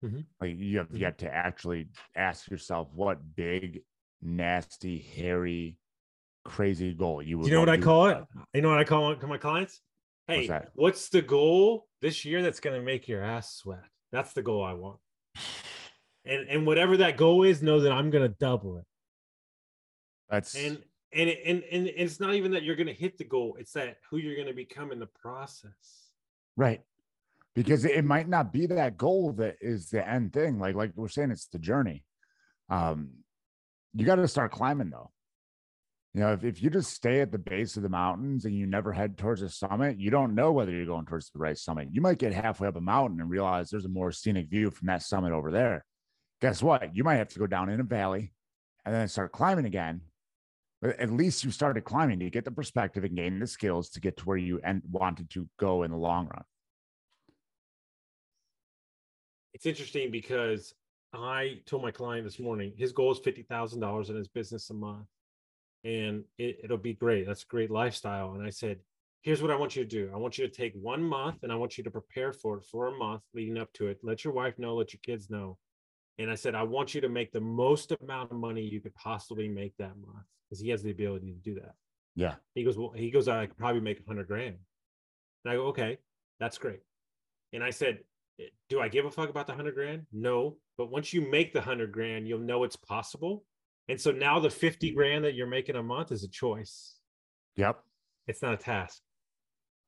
Mm-hmm. 0.02 0.20
Like 0.40 0.56
you 0.56 0.78
have 0.78 0.86
mm-hmm. 0.86 0.96
yet 0.96 1.18
to 1.18 1.30
actually 1.30 1.88
ask 2.16 2.50
yourself 2.50 2.88
what 2.94 3.18
big, 3.36 3.82
nasty, 4.22 4.98
hairy, 4.98 5.76
crazy 6.46 6.94
goal 6.94 7.20
you 7.20 7.36
would. 7.36 7.46
You 7.46 7.52
know 7.52 7.60
what 7.60 7.68
I 7.68 7.76
call 7.76 8.06
it? 8.06 8.24
You 8.54 8.62
know 8.62 8.70
what 8.70 8.78
I 8.78 8.84
call 8.84 9.12
it 9.12 9.20
to 9.20 9.26
my 9.26 9.36
clients? 9.36 9.82
Hey, 10.28 10.48
what's, 10.48 10.70
what's 10.74 11.08
the 11.10 11.20
goal 11.20 11.86
this 12.00 12.24
year 12.24 12.40
that's 12.40 12.60
going 12.60 12.80
to 12.80 12.82
make 12.82 13.06
your 13.06 13.22
ass 13.22 13.54
sweat? 13.54 13.84
That's 14.12 14.32
the 14.32 14.42
goal 14.42 14.64
I 14.64 14.72
want. 14.72 14.98
And 16.26 16.48
and 16.48 16.66
whatever 16.66 16.96
that 16.96 17.18
goal 17.18 17.42
is, 17.42 17.60
know 17.60 17.80
that 17.80 17.92
I'm 17.92 18.08
gonna 18.08 18.30
double 18.30 18.78
it. 18.78 18.86
That's 20.30 20.54
and 20.54 20.82
and 21.14 21.30
and 21.30 21.62
and 21.70 21.86
it's 21.88 22.20
not 22.20 22.34
even 22.34 22.52
that 22.52 22.62
you're 22.62 22.76
gonna 22.76 22.92
hit 22.92 23.18
the 23.18 23.24
goal; 23.24 23.56
it's 23.58 23.72
that 23.72 23.98
who 24.10 24.18
you're 24.18 24.36
gonna 24.36 24.54
become 24.54 24.92
in 24.92 24.98
the 24.98 25.06
process. 25.06 26.10
Right. 26.56 26.82
Because 27.54 27.84
it 27.84 28.04
might 28.04 28.28
not 28.28 28.52
be 28.52 28.66
that 28.66 28.96
goal 28.96 29.32
that 29.34 29.56
is 29.60 29.88
the 29.88 30.06
end 30.06 30.32
thing. 30.32 30.58
Like 30.58 30.74
like 30.74 30.92
we're 30.96 31.08
saying, 31.08 31.30
it's 31.30 31.46
the 31.46 31.58
journey. 31.58 32.04
Um, 32.68 33.10
you 33.94 34.04
got 34.04 34.16
to 34.16 34.26
start 34.26 34.50
climbing 34.50 34.90
though. 34.90 35.10
You 36.14 36.20
know, 36.20 36.32
if, 36.32 36.44
if 36.44 36.62
you 36.62 36.70
just 36.70 36.92
stay 36.92 37.20
at 37.20 37.32
the 37.32 37.38
base 37.38 37.76
of 37.76 37.82
the 37.82 37.88
mountains 37.88 38.44
and 38.44 38.54
you 38.54 38.66
never 38.66 38.92
head 38.92 39.18
towards 39.18 39.40
the 39.40 39.48
summit, 39.48 39.98
you 39.98 40.10
don't 40.10 40.36
know 40.36 40.52
whether 40.52 40.70
you're 40.70 40.86
going 40.86 41.06
towards 41.06 41.30
the 41.30 41.40
right 41.40 41.58
summit. 41.58 41.88
You 41.90 42.00
might 42.00 42.18
get 42.18 42.32
halfway 42.32 42.68
up 42.68 42.76
a 42.76 42.80
mountain 42.80 43.20
and 43.20 43.28
realize 43.28 43.68
there's 43.68 43.84
a 43.84 43.88
more 43.88 44.12
scenic 44.12 44.48
view 44.48 44.70
from 44.70 44.86
that 44.86 45.02
summit 45.02 45.32
over 45.32 45.50
there. 45.50 45.84
Guess 46.40 46.62
what? 46.62 46.94
You 46.94 47.02
might 47.02 47.16
have 47.16 47.30
to 47.30 47.38
go 47.40 47.48
down 47.48 47.68
in 47.68 47.80
a 47.80 47.84
valley 47.84 48.32
and 48.84 48.94
then 48.94 49.08
start 49.08 49.32
climbing 49.32 49.64
again. 49.64 50.02
At 50.84 51.10
least 51.10 51.44
you 51.44 51.50
started 51.50 51.84
climbing 51.84 52.18
to 52.18 52.28
get 52.28 52.44
the 52.44 52.50
perspective 52.50 53.04
and 53.04 53.16
gain 53.16 53.38
the 53.38 53.46
skills 53.46 53.88
to 53.90 54.00
get 54.00 54.18
to 54.18 54.24
where 54.24 54.36
you 54.36 54.60
and 54.62 54.82
wanted 54.90 55.30
to 55.30 55.48
go 55.58 55.82
in 55.82 55.90
the 55.90 55.96
long 55.96 56.26
run. 56.26 56.44
It's 59.54 59.64
interesting 59.64 60.10
because 60.10 60.74
I 61.14 61.60
told 61.64 61.82
my 61.82 61.90
client 61.90 62.24
this 62.24 62.38
morning 62.38 62.74
his 62.76 62.92
goal 62.92 63.12
is 63.12 63.18
fifty 63.18 63.42
thousand 63.42 63.80
dollars 63.80 64.10
in 64.10 64.16
his 64.16 64.28
business 64.28 64.68
a 64.68 64.74
month 64.74 65.06
and 65.84 66.24
it, 66.38 66.58
it'll 66.64 66.76
be 66.76 66.94
great. 66.94 67.26
That's 67.26 67.44
a 67.44 67.46
great 67.46 67.70
lifestyle. 67.70 68.34
And 68.34 68.44
I 68.44 68.50
said, 68.50 68.78
here's 69.22 69.40
what 69.40 69.50
I 69.50 69.56
want 69.56 69.76
you 69.76 69.84
to 69.84 69.88
do. 69.88 70.10
I 70.12 70.16
want 70.18 70.36
you 70.36 70.46
to 70.46 70.52
take 70.52 70.74
one 70.74 71.02
month 71.02 71.42
and 71.42 71.52
I 71.52 71.54
want 71.54 71.78
you 71.78 71.84
to 71.84 71.90
prepare 71.90 72.32
for 72.32 72.58
it 72.58 72.64
for 72.64 72.88
a 72.88 72.96
month 72.96 73.22
leading 73.32 73.58
up 73.58 73.72
to 73.74 73.86
it. 73.86 74.00
Let 74.02 74.24
your 74.24 74.34
wife 74.34 74.58
know, 74.58 74.74
let 74.74 74.92
your 74.92 75.00
kids 75.02 75.30
know. 75.30 75.56
And 76.18 76.30
I 76.30 76.34
said, 76.34 76.54
I 76.54 76.62
want 76.62 76.94
you 76.94 77.00
to 77.00 77.08
make 77.08 77.32
the 77.32 77.40
most 77.40 77.92
amount 78.00 78.30
of 78.30 78.36
money 78.36 78.62
you 78.62 78.80
could 78.80 78.94
possibly 78.94 79.48
make 79.48 79.76
that 79.78 79.96
month 79.96 80.26
because 80.48 80.60
he 80.60 80.68
has 80.70 80.82
the 80.82 80.90
ability 80.90 81.32
to 81.32 81.38
do 81.38 81.54
that. 81.60 81.74
Yeah. 82.14 82.34
He 82.54 82.62
goes, 82.62 82.78
Well, 82.78 82.92
he 82.94 83.10
goes, 83.10 83.26
I 83.28 83.46
could 83.46 83.58
probably 83.58 83.80
make 83.80 84.06
hundred 84.06 84.28
grand. 84.28 84.56
And 85.44 85.52
I 85.52 85.56
go, 85.56 85.66
Okay, 85.68 85.98
that's 86.38 86.58
great. 86.58 86.80
And 87.52 87.64
I 87.64 87.70
said, 87.70 87.98
Do 88.68 88.80
I 88.80 88.88
give 88.88 89.04
a 89.04 89.10
fuck 89.10 89.28
about 89.28 89.46
the 89.46 89.54
hundred 89.54 89.74
grand? 89.74 90.06
No. 90.12 90.56
But 90.78 90.90
once 90.90 91.12
you 91.12 91.28
make 91.28 91.52
the 91.52 91.60
hundred 91.60 91.90
grand, 91.92 92.28
you'll 92.28 92.38
know 92.38 92.64
it's 92.64 92.76
possible 92.76 93.44
and 93.88 94.00
so 94.00 94.12
now 94.12 94.40
the 94.40 94.50
50 94.50 94.92
grand 94.92 95.24
that 95.24 95.34
you're 95.34 95.46
making 95.46 95.76
a 95.76 95.82
month 95.82 96.10
is 96.10 96.24
a 96.24 96.28
choice. 96.28 96.96
Yep. 97.56 97.80
It's 98.26 98.40
not 98.40 98.54
a 98.54 98.56
task. 98.56 99.00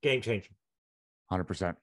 Game 0.02 0.20
changer. 0.20 0.50
100%. 1.32 1.74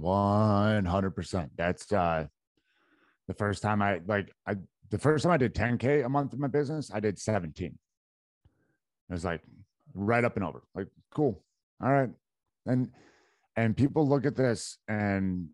100%. 0.00 1.50
That's 1.56 1.92
uh 1.92 2.26
the 3.28 3.34
first 3.34 3.62
time 3.62 3.82
I 3.82 4.00
like 4.06 4.32
I 4.46 4.56
the 4.90 4.98
first 4.98 5.24
time 5.24 5.32
I 5.32 5.36
did 5.36 5.54
10k 5.54 6.04
a 6.04 6.08
month 6.08 6.32
in 6.32 6.40
my 6.40 6.48
business, 6.48 6.90
I 6.92 7.00
did 7.00 7.18
17. 7.18 7.66
It 7.66 9.12
was 9.12 9.24
like 9.24 9.42
right 9.94 10.24
up 10.24 10.36
and 10.36 10.44
over. 10.44 10.62
Like 10.74 10.88
cool. 11.14 11.42
All 11.82 11.92
right. 11.92 12.10
And 12.66 12.90
and 13.56 13.76
people 13.76 14.06
look 14.08 14.26
at 14.26 14.36
this 14.36 14.78
and 14.88 15.48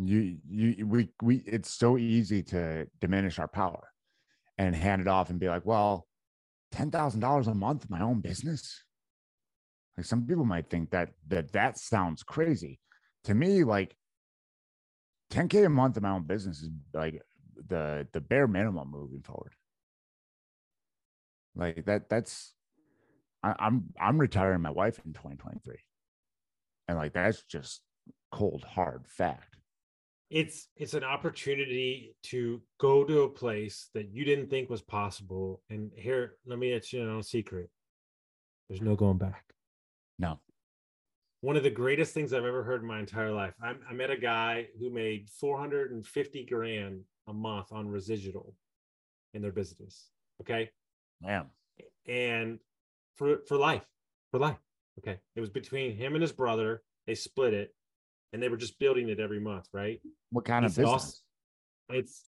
You 0.00 0.38
you 0.48 0.86
we 0.86 1.08
we 1.22 1.38
it's 1.38 1.74
so 1.74 1.98
easy 1.98 2.42
to 2.44 2.86
diminish 3.00 3.40
our 3.40 3.48
power 3.48 3.88
and 4.56 4.74
hand 4.76 5.00
it 5.02 5.08
off 5.08 5.30
and 5.30 5.40
be 5.40 5.48
like, 5.48 5.66
well, 5.66 6.06
ten 6.70 6.90
thousand 6.90 7.20
dollars 7.20 7.48
a 7.48 7.54
month, 7.54 7.90
my 7.90 8.00
own 8.00 8.20
business. 8.20 8.84
Like 9.96 10.06
some 10.06 10.24
people 10.24 10.44
might 10.44 10.70
think 10.70 10.90
that 10.90 11.10
that 11.26 11.50
that 11.52 11.78
sounds 11.78 12.22
crazy. 12.22 12.78
To 13.24 13.34
me, 13.34 13.64
like 13.64 13.96
10k 15.30 15.66
a 15.66 15.68
month 15.68 15.96
in 15.96 16.02
my 16.02 16.10
own 16.10 16.24
business 16.24 16.62
is 16.62 16.70
like 16.92 17.22
the 17.68 18.06
the 18.12 18.20
bare 18.20 18.46
minimum 18.46 18.90
moving 18.90 19.22
forward. 19.22 19.54
Like 21.54 21.84
that 21.86 22.08
that's 22.08 22.54
I, 23.42 23.54
I'm 23.58 23.84
I'm 24.00 24.18
retiring 24.18 24.62
my 24.62 24.70
wife 24.70 24.98
in 25.04 25.12
2023. 25.12 25.76
And 26.88 26.96
like 26.96 27.12
that's 27.12 27.42
just 27.42 27.82
cold 28.32 28.64
hard 28.64 29.06
fact. 29.06 29.56
It's 30.30 30.68
it's 30.76 30.94
an 30.94 31.04
opportunity 31.04 32.14
to 32.24 32.60
go 32.78 33.04
to 33.04 33.22
a 33.22 33.28
place 33.28 33.88
that 33.94 34.10
you 34.10 34.24
didn't 34.24 34.50
think 34.50 34.68
was 34.68 34.82
possible. 34.82 35.62
And 35.70 35.90
here, 35.94 36.36
let 36.46 36.58
me 36.58 36.72
let 36.72 36.92
you 36.92 37.04
know 37.04 37.18
a 37.18 37.24
secret. 37.24 37.70
There's 38.68 38.82
no 38.82 38.94
going 38.94 39.18
back. 39.18 39.44
No. 40.18 40.38
One 41.40 41.56
of 41.56 41.62
the 41.62 41.70
greatest 41.70 42.14
things 42.14 42.32
I've 42.32 42.44
ever 42.44 42.64
heard 42.64 42.82
in 42.82 42.88
my 42.88 42.98
entire 42.98 43.30
life. 43.30 43.54
I, 43.62 43.74
I 43.88 43.92
met 43.92 44.10
a 44.10 44.16
guy 44.16 44.68
who 44.80 44.90
made 44.90 45.28
450 45.30 46.44
grand 46.46 47.02
a 47.28 47.32
month 47.32 47.72
on 47.72 47.88
residual 47.88 48.54
in 49.34 49.42
their 49.42 49.52
business. 49.52 50.08
Okay. 50.40 50.70
Man. 51.22 51.46
And 52.06 52.58
for 53.16 53.38
for 53.46 53.56
life, 53.56 53.84
for 54.32 54.38
life. 54.40 54.56
Okay. 54.98 55.18
It 55.36 55.40
was 55.40 55.50
between 55.50 55.96
him 55.96 56.14
and 56.14 56.22
his 56.22 56.32
brother. 56.32 56.82
They 57.06 57.14
split 57.14 57.54
it 57.54 57.72
and 58.32 58.42
they 58.42 58.48
were 58.48 58.56
just 58.56 58.78
building 58.80 59.08
it 59.08 59.20
every 59.20 59.38
month, 59.40 59.68
right? 59.72 60.00
What 60.30 60.44
kind 60.44 60.64
It's 60.64 60.74
of 60.76 60.82
business? 60.82 60.92
awesome. 60.94 61.98
It's 62.00 62.24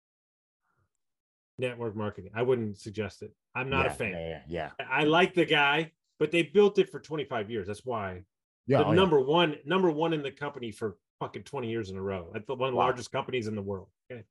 network 1.59 1.95
marketing. 1.95 2.31
I 2.35 2.41
wouldn't 2.41 2.77
suggest 2.79 3.21
it. 3.21 3.31
I'm 3.53 3.69
not 3.69 3.85
a 3.85 3.89
Yeah, 3.89 3.93
fan. 3.93 4.11
Yeah, 4.11 4.41
yeah. 4.79 4.85
I 4.89 5.03
like 5.03 5.33
the 5.35 5.45
guy, 5.45 5.91
but 6.19 6.31
they 6.31 6.41
built 6.41 6.79
it 6.79 6.89
for 6.89 6.99
25 6.99 7.49
years. 7.51 7.67
That's 7.67 7.85
why. 7.85 8.23
Yeah. 8.67 8.79
the 8.79 8.85
oh, 8.85 8.89
yeah. 8.91 8.95
number 8.95 9.19
one, 9.19 9.55
number 9.65 9.91
one 9.91 10.13
in 10.13 10.21
the 10.23 10.31
company 10.31 10.71
for 10.71 10.97
fucking 11.19 11.43
20 11.43 11.69
years 11.69 11.89
in 11.91 11.97
a 11.97 12.01
row. 12.01 12.29
That's 12.33 12.45
the 12.45 12.55
one 12.55 12.69
of 12.69 12.73
the 12.73 12.77
Wow. 12.77 12.85
largest 12.85 13.11
companies 13.11 13.47
in 13.47 13.55
the 13.55 13.61
world. 13.61 13.89
Okay. 14.11 14.23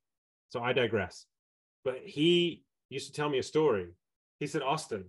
So 0.49 0.61
I 0.61 0.73
digress. 0.73 1.25
But 1.83 1.99
he 2.05 2.63
used 2.89 3.07
to 3.07 3.13
tell 3.13 3.29
me 3.29 3.37
a 3.39 3.43
story. 3.43 3.87
He 4.39 4.47
said, 4.47 4.61
Austin, 4.61 5.05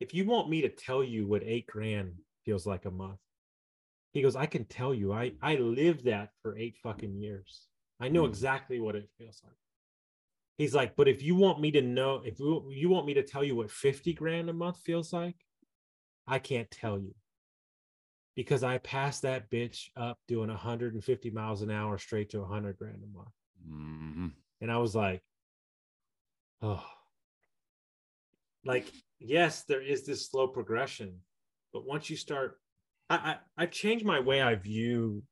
if 0.00 0.14
you 0.14 0.24
want 0.26 0.48
me 0.48 0.62
to 0.62 0.68
tell 0.68 1.02
you 1.04 1.26
what 1.26 1.42
eight 1.44 1.66
grand 1.66 2.12
feels 2.44 2.66
like 2.66 2.84
a 2.84 2.90
month, 2.90 3.18
he 4.12 4.22
goes, 4.22 4.34
I 4.36 4.46
can 4.46 4.64
tell 4.64 4.92
you. 4.92 5.12
I 5.12 5.32
I 5.40 5.56
lived 5.56 6.04
that 6.06 6.30
for 6.42 6.56
eight 6.58 6.76
fucking 6.82 7.20
years. 7.20 7.68
I 8.00 8.08
know 8.08 8.24
Mm. 8.24 8.28
exactly 8.28 8.80
what 8.80 8.96
it 8.96 9.08
feels 9.18 9.40
like. 9.44 9.54
He's 10.58 10.74
like, 10.74 10.94
but 10.96 11.08
if 11.08 11.22
you 11.22 11.34
want 11.36 11.60
me 11.60 11.70
to 11.72 11.80
know, 11.80 12.22
if 12.24 12.38
you 12.40 12.88
want 12.90 13.06
me 13.06 13.14
to 13.14 13.22
tell 13.22 13.42
you 13.44 13.56
what 13.56 13.70
50 13.70 14.12
grand 14.14 14.50
a 14.50 14.52
month 14.52 14.78
feels 14.78 15.12
like, 15.12 15.36
I 16.26 16.38
can't 16.38 16.70
tell 16.70 16.98
you 16.98 17.14
because 18.40 18.62
I 18.62 18.78
passed 18.78 19.20
that 19.20 19.50
bitch 19.50 19.90
up 19.98 20.18
doing 20.26 20.48
150 20.48 21.30
miles 21.30 21.60
an 21.60 21.70
hour 21.70 21.98
straight 21.98 22.30
to 22.30 22.40
100 22.40 22.78
grand 22.78 23.02
a 23.04 23.14
month. 23.14 23.34
Mhm. 23.68 24.32
And 24.62 24.72
I 24.72 24.78
was 24.78 24.94
like, 24.94 25.20
oh, 26.62 26.82
like, 28.64 28.86
yes, 29.18 29.64
there 29.64 29.82
is 29.82 30.06
this 30.06 30.26
slow 30.30 30.48
progression, 30.48 31.18
but 31.74 31.86
once 31.86 32.08
you 32.08 32.16
start, 32.16 32.58
I, 33.10 33.16
I, 33.16 33.36
I've 33.58 33.72
changed 33.72 34.06
my 34.06 34.20
way 34.20 34.40
I 34.40 34.54
view 34.54 35.22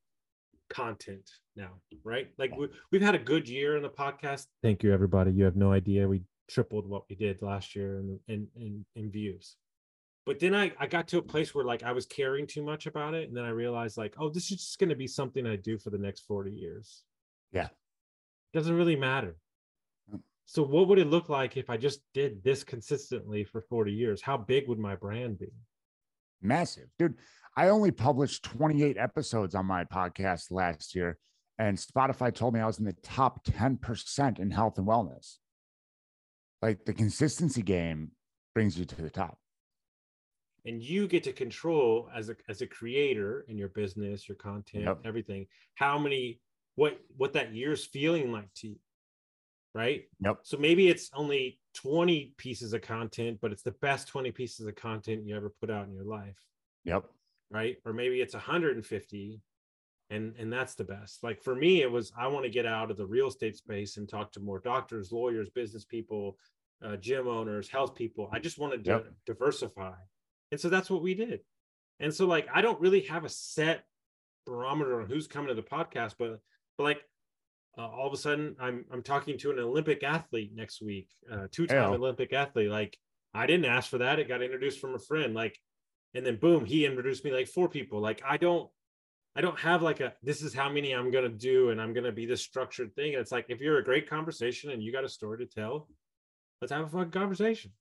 content 0.68 1.30
now, 1.56 1.80
right? 2.04 2.28
Like 2.36 2.54
we, 2.58 2.68
we've 2.92 3.00
had 3.00 3.14
a 3.14 3.18
good 3.18 3.48
year 3.48 3.74
in 3.78 3.82
the 3.82 3.88
podcast. 3.88 4.48
Thank 4.62 4.82
you, 4.82 4.92
everybody. 4.92 5.32
You 5.32 5.44
have 5.44 5.56
no 5.56 5.72
idea. 5.72 6.06
We 6.06 6.24
tripled 6.50 6.86
what 6.86 7.04
we 7.08 7.16
did 7.16 7.40
last 7.40 7.74
year 7.74 8.00
in, 8.00 8.20
in, 8.28 8.48
in, 8.54 8.84
in 8.96 9.10
views. 9.10 9.56
But 10.28 10.40
then 10.40 10.54
I, 10.54 10.70
I 10.78 10.86
got 10.86 11.08
to 11.08 11.16
a 11.16 11.22
place 11.22 11.54
where 11.54 11.64
like 11.64 11.82
I 11.82 11.92
was 11.92 12.04
caring 12.04 12.46
too 12.46 12.62
much 12.62 12.84
about 12.84 13.14
it. 13.14 13.28
And 13.28 13.34
then 13.34 13.46
I 13.46 13.48
realized 13.48 13.96
like, 13.96 14.12
oh, 14.18 14.28
this 14.28 14.50
is 14.50 14.58
just 14.58 14.78
going 14.78 14.90
to 14.90 14.94
be 14.94 15.06
something 15.06 15.46
I 15.46 15.56
do 15.56 15.78
for 15.78 15.88
the 15.88 15.96
next 15.96 16.26
40 16.26 16.50
years. 16.50 17.02
Yeah. 17.50 17.68
Doesn't 18.52 18.76
really 18.76 18.94
matter. 18.94 19.36
Mm. 20.14 20.20
So 20.44 20.62
what 20.62 20.86
would 20.86 20.98
it 20.98 21.06
look 21.06 21.30
like 21.30 21.56
if 21.56 21.70
I 21.70 21.78
just 21.78 22.00
did 22.12 22.44
this 22.44 22.62
consistently 22.62 23.42
for 23.42 23.62
40 23.62 23.90
years? 23.90 24.20
How 24.20 24.36
big 24.36 24.68
would 24.68 24.78
my 24.78 24.96
brand 24.96 25.38
be? 25.38 25.48
Massive. 26.42 26.88
Dude, 26.98 27.14
I 27.56 27.70
only 27.70 27.90
published 27.90 28.42
28 28.42 28.98
episodes 28.98 29.54
on 29.54 29.64
my 29.64 29.84
podcast 29.84 30.50
last 30.50 30.94
year, 30.94 31.16
and 31.58 31.78
Spotify 31.78 32.34
told 32.34 32.52
me 32.52 32.60
I 32.60 32.66
was 32.66 32.78
in 32.78 32.84
the 32.84 32.92
top 33.02 33.46
10% 33.46 34.38
in 34.38 34.50
health 34.50 34.76
and 34.76 34.86
wellness. 34.86 35.38
Like 36.60 36.84
the 36.84 36.92
consistency 36.92 37.62
game 37.62 38.10
brings 38.54 38.78
you 38.78 38.84
to 38.84 39.00
the 39.00 39.08
top. 39.08 39.38
And 40.68 40.82
you 40.82 41.08
get 41.08 41.22
to 41.24 41.32
control 41.32 42.08
as 42.14 42.28
a 42.28 42.36
as 42.48 42.60
a 42.60 42.66
creator 42.66 43.44
in 43.48 43.56
your 43.58 43.68
business 43.68 44.28
your 44.28 44.36
content 44.36 44.84
Yep. 44.84 45.00
everything 45.04 45.46
how 45.74 45.98
many 45.98 46.40
what 46.76 47.00
what 47.16 47.32
that 47.32 47.52
year's 47.54 47.84
feeling 47.84 48.30
like 48.30 48.52
to 48.54 48.68
you 48.68 48.76
right 49.74 50.04
Yep. 50.20 50.40
so 50.42 50.56
maybe 50.56 50.88
it's 50.88 51.10
only 51.14 51.58
20 51.74 52.34
pieces 52.36 52.72
of 52.72 52.82
content 52.82 53.38
but 53.40 53.52
it's 53.52 53.62
the 53.62 53.72
best 53.80 54.08
20 54.08 54.30
pieces 54.30 54.66
of 54.66 54.74
content 54.76 55.26
you 55.26 55.34
ever 55.36 55.50
put 55.60 55.70
out 55.70 55.86
in 55.86 55.92
your 55.92 56.04
life 56.04 56.38
Yep. 56.84 57.04
right 57.50 57.76
or 57.84 57.92
maybe 57.92 58.20
it's 58.20 58.34
150 58.34 59.40
and 60.10 60.34
and 60.38 60.52
that's 60.52 60.74
the 60.74 60.84
best 60.84 61.22
like 61.22 61.42
for 61.42 61.54
me 61.54 61.82
it 61.82 61.90
was 61.90 62.12
i 62.18 62.26
want 62.26 62.44
to 62.44 62.50
get 62.50 62.66
out 62.66 62.90
of 62.90 62.96
the 62.96 63.06
real 63.06 63.28
estate 63.28 63.56
space 63.56 63.96
and 63.96 64.08
talk 64.08 64.32
to 64.32 64.40
more 64.40 64.58
doctors 64.60 65.12
lawyers 65.12 65.50
business 65.50 65.84
people 65.84 66.36
uh, 66.84 66.96
gym 66.96 67.26
owners 67.28 67.68
health 67.68 67.94
people 67.94 68.28
i 68.32 68.38
just 68.38 68.58
wanted 68.58 68.84
to 68.84 68.90
Yep. 68.90 69.06
diversify 69.26 69.94
and 70.50 70.60
so 70.60 70.68
that's 70.68 70.90
what 70.90 71.02
we 71.02 71.14
did. 71.14 71.40
And 72.00 72.14
so 72.14 72.26
like 72.26 72.46
i 72.54 72.60
don't 72.60 72.80
really 72.80 73.00
have 73.02 73.24
a 73.24 73.28
set 73.28 73.84
barometer 74.46 75.00
on 75.00 75.08
who's 75.08 75.26
coming 75.26 75.48
to 75.48 75.54
the 75.54 75.62
podcast 75.62 76.14
but 76.18 76.40
but 76.76 76.84
like 76.84 77.00
uh, 77.76 77.86
all 77.86 78.06
of 78.06 78.12
a 78.12 78.16
sudden 78.16 78.56
i'm 78.60 78.84
i'm 78.92 79.02
talking 79.02 79.36
to 79.38 79.50
an 79.50 79.58
olympic 79.58 80.02
athlete 80.02 80.52
next 80.54 80.80
week 80.80 81.08
uh, 81.30 81.46
two-time 81.50 81.92
olympic 81.92 82.32
athlete. 82.32 82.70
Like 82.70 82.96
i 83.34 83.46
didn't 83.46 83.66
ask 83.66 83.90
for 83.90 83.98
that. 83.98 84.18
It 84.18 84.28
got 84.28 84.42
introduced 84.42 84.80
from 84.80 84.94
a 84.94 84.98
friend. 84.98 85.34
Like 85.34 85.58
and 86.14 86.24
then 86.24 86.36
boom 86.36 86.64
he 86.64 86.86
introduced 86.86 87.24
me 87.24 87.32
like 87.32 87.48
four 87.48 87.68
people. 87.68 88.00
Like 88.00 88.22
i 88.26 88.36
don't 88.36 88.70
i 89.36 89.40
don't 89.40 89.58
have 89.58 89.82
like 89.82 90.00
a 90.00 90.14
this 90.22 90.42
is 90.42 90.54
how 90.54 90.70
many 90.70 90.92
i'm 90.92 91.10
gonna 91.10 91.28
do 91.28 91.70
and 91.70 91.80
i'm 91.80 91.92
gonna 91.92 92.12
be 92.12 92.26
this 92.26 92.42
structured 92.42 92.94
thing. 92.94 93.14
And 93.14 93.20
it's 93.20 93.32
like 93.32 93.46
if 93.48 93.60
you're 93.60 93.78
a 93.78 93.84
great 93.84 94.08
conversation 94.08 94.70
and 94.70 94.82
you 94.82 94.92
got 94.92 95.04
a 95.04 95.08
story 95.08 95.38
to 95.38 95.46
tell 95.46 95.88
let's 96.60 96.72
have 96.72 96.86
a 96.86 96.88
fucking 96.88 97.10
conversation 97.10 97.72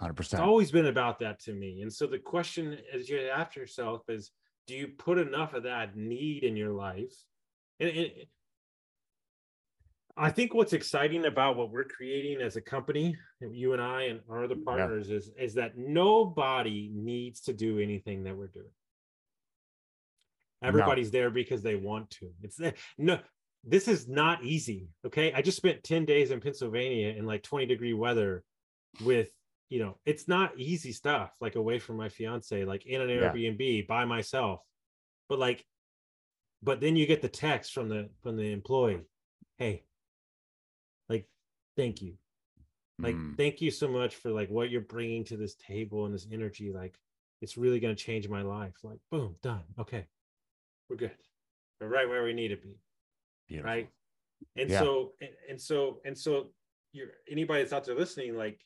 100%. 0.00 0.20
it's 0.20 0.34
always 0.34 0.70
been 0.70 0.86
about 0.86 1.18
that 1.20 1.40
to 1.40 1.52
me. 1.52 1.82
And 1.82 1.92
so 1.92 2.06
the 2.06 2.18
question 2.18 2.78
as 2.92 3.08
you 3.08 3.18
ask 3.20 3.56
yourself 3.56 4.02
is 4.08 4.30
do 4.66 4.74
you 4.74 4.88
put 4.88 5.18
enough 5.18 5.54
of 5.54 5.62
that 5.62 5.96
need 5.96 6.42
in 6.42 6.56
your 6.56 6.72
life? 6.72 7.14
And, 7.80 7.90
and 7.90 8.10
i 10.16 10.30
think 10.30 10.54
what's 10.54 10.72
exciting 10.72 11.26
about 11.26 11.56
what 11.56 11.70
we're 11.70 11.84
creating 11.84 12.40
as 12.40 12.56
a 12.56 12.60
company 12.60 13.14
you 13.50 13.74
and 13.74 13.82
i 13.82 14.04
and 14.04 14.20
our 14.30 14.44
other 14.44 14.56
partners 14.56 15.10
is 15.10 15.30
is 15.38 15.54
that 15.54 15.76
nobody 15.76 16.90
needs 16.94 17.40
to 17.42 17.52
do 17.52 17.78
anything 17.78 18.24
that 18.24 18.36
we're 18.36 18.46
doing. 18.46 18.70
Everybody's 20.62 21.10
there 21.10 21.30
because 21.30 21.62
they 21.62 21.76
want 21.76 22.08
to. 22.10 22.30
It's 22.42 22.58
no 22.98 23.18
this 23.62 23.88
is 23.88 24.08
not 24.08 24.42
easy 24.44 24.88
okay? 25.04 25.32
I 25.32 25.42
just 25.42 25.56
spent 25.56 25.82
10 25.82 26.04
days 26.04 26.30
in 26.30 26.40
pennsylvania 26.40 27.08
in 27.08 27.26
like 27.26 27.42
20 27.42 27.66
degree 27.66 27.94
weather 27.94 28.42
with 29.04 29.28
you 29.68 29.78
know 29.80 29.96
it's 30.04 30.28
not 30.28 30.56
easy 30.58 30.92
stuff 30.92 31.32
like 31.40 31.56
away 31.56 31.78
from 31.78 31.96
my 31.96 32.08
fiance 32.08 32.64
like 32.64 32.86
in 32.86 33.00
an 33.00 33.08
Yeah. 33.08 33.32
airbnb 33.32 33.86
by 33.86 34.04
myself 34.04 34.60
but 35.28 35.38
like 35.38 35.64
but 36.62 36.80
then 36.80 36.96
you 36.96 37.06
get 37.06 37.20
the 37.22 37.28
text 37.28 37.72
from 37.72 37.88
the 37.88 38.08
from 38.22 38.36
the 38.36 38.52
employee 38.52 39.02
hey 39.58 39.84
like 41.08 41.28
thank 41.76 42.00
you 42.02 42.14
like 42.98 43.14
Mm. 43.16 43.36
thank 43.36 43.60
you 43.60 43.70
so 43.70 43.88
much 43.88 44.14
for 44.16 44.30
like 44.30 44.48
what 44.48 44.70
you're 44.70 44.80
bringing 44.80 45.24
to 45.24 45.36
this 45.36 45.54
table 45.56 46.06
and 46.06 46.14
this 46.14 46.26
energy 46.32 46.72
like 46.72 46.98
it's 47.42 47.58
really 47.58 47.78
going 47.80 47.94
to 47.94 48.02
change 48.02 48.28
my 48.28 48.42
life 48.42 48.74
like 48.82 48.98
boom 49.10 49.36
done 49.42 49.64
okay 49.78 50.06
we're 50.88 50.96
good 50.96 51.10
we're 51.80 51.88
right 51.88 52.08
where 52.08 52.22
we 52.24 52.32
need 52.32 52.48
to 52.48 52.56
be 52.56 52.78
Beautiful. 53.48 53.70
right 53.70 53.88
and 54.56 54.70
Yeah. 54.70 54.78
so 54.78 55.12
and, 55.20 55.30
and 55.50 55.60
so 55.60 56.00
and 56.04 56.16
so 56.16 56.52
you're 56.92 57.08
anybody 57.30 57.62
that's 57.62 57.72
out 57.74 57.84
there 57.84 57.94
listening 57.96 58.36
like 58.36 58.60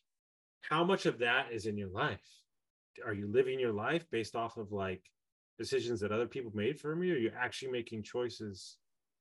how 0.69 0.85
much 0.85 1.07
of 1.07 1.19
that 1.19 1.47
is 1.53 1.67
in 1.67 1.77
your 1.77 1.89
life 1.91 2.21
are 3.05 3.15
you 3.15 3.27
living 3.31 3.59
your 3.59 3.73
life 3.73 4.05
based 4.11 4.35
off 4.37 4.57
of 4.57 4.73
like 4.73 5.03
decisions 5.59 6.01
that 6.01 6.13
other 6.13 6.27
people 6.27 6.51
made 6.55 6.79
for 6.79 6.93
you 7.05 7.13
or 7.13 7.17
are 7.17 7.19
you 7.19 7.33
actually 7.39 7.71
making 7.71 8.03
choices 8.03 8.77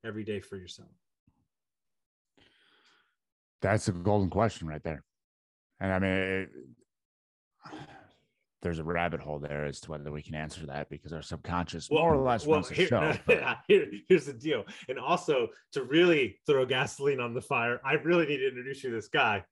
every 0.06 0.24
day 0.24 0.40
for 0.40 0.58
yourself 0.58 0.90
That's 3.62 3.88
a 3.90 3.92
golden 3.92 4.30
question 4.30 4.68
right 4.68 4.84
there. 4.84 5.04
And 5.82 5.92
I 5.92 6.00
mean, 6.00 6.12
it, 6.12 6.50
there's 8.62 8.80
a 8.80 8.84
rabbit 8.84 9.20
hole 9.22 9.40
there 9.40 9.66
as 9.66 9.80
to 9.82 9.92
whether 9.92 10.12
we 10.12 10.22
can 10.22 10.36
answer 10.36 10.66
that 10.68 10.90
because 10.90 11.14
our 11.14 11.22
subconscious 11.22 11.90
Well, 11.90 12.04
more 12.04 12.16
or 12.16 12.18
less 12.24 12.46
well, 12.46 12.60
runs 12.62 12.70
here- 12.70 12.88
show. 12.94 13.14
but- 13.26 13.58
here- 13.68 13.92
here's 14.08 14.26
the 14.26 14.34
deal. 14.34 14.64
And 14.88 14.98
also 15.00 15.48
to 15.74 15.84
really 15.84 16.40
throw 16.46 16.66
gasoline 16.66 17.20
on 17.20 17.34
the 17.34 17.42
fire, 17.42 17.80
I 17.84 17.94
really 17.94 18.26
need 18.28 18.38
to 18.38 18.48
introduce 18.48 18.84
you 18.84 18.90
to 18.92 18.96
this 18.96 19.08
guy. 19.10 19.44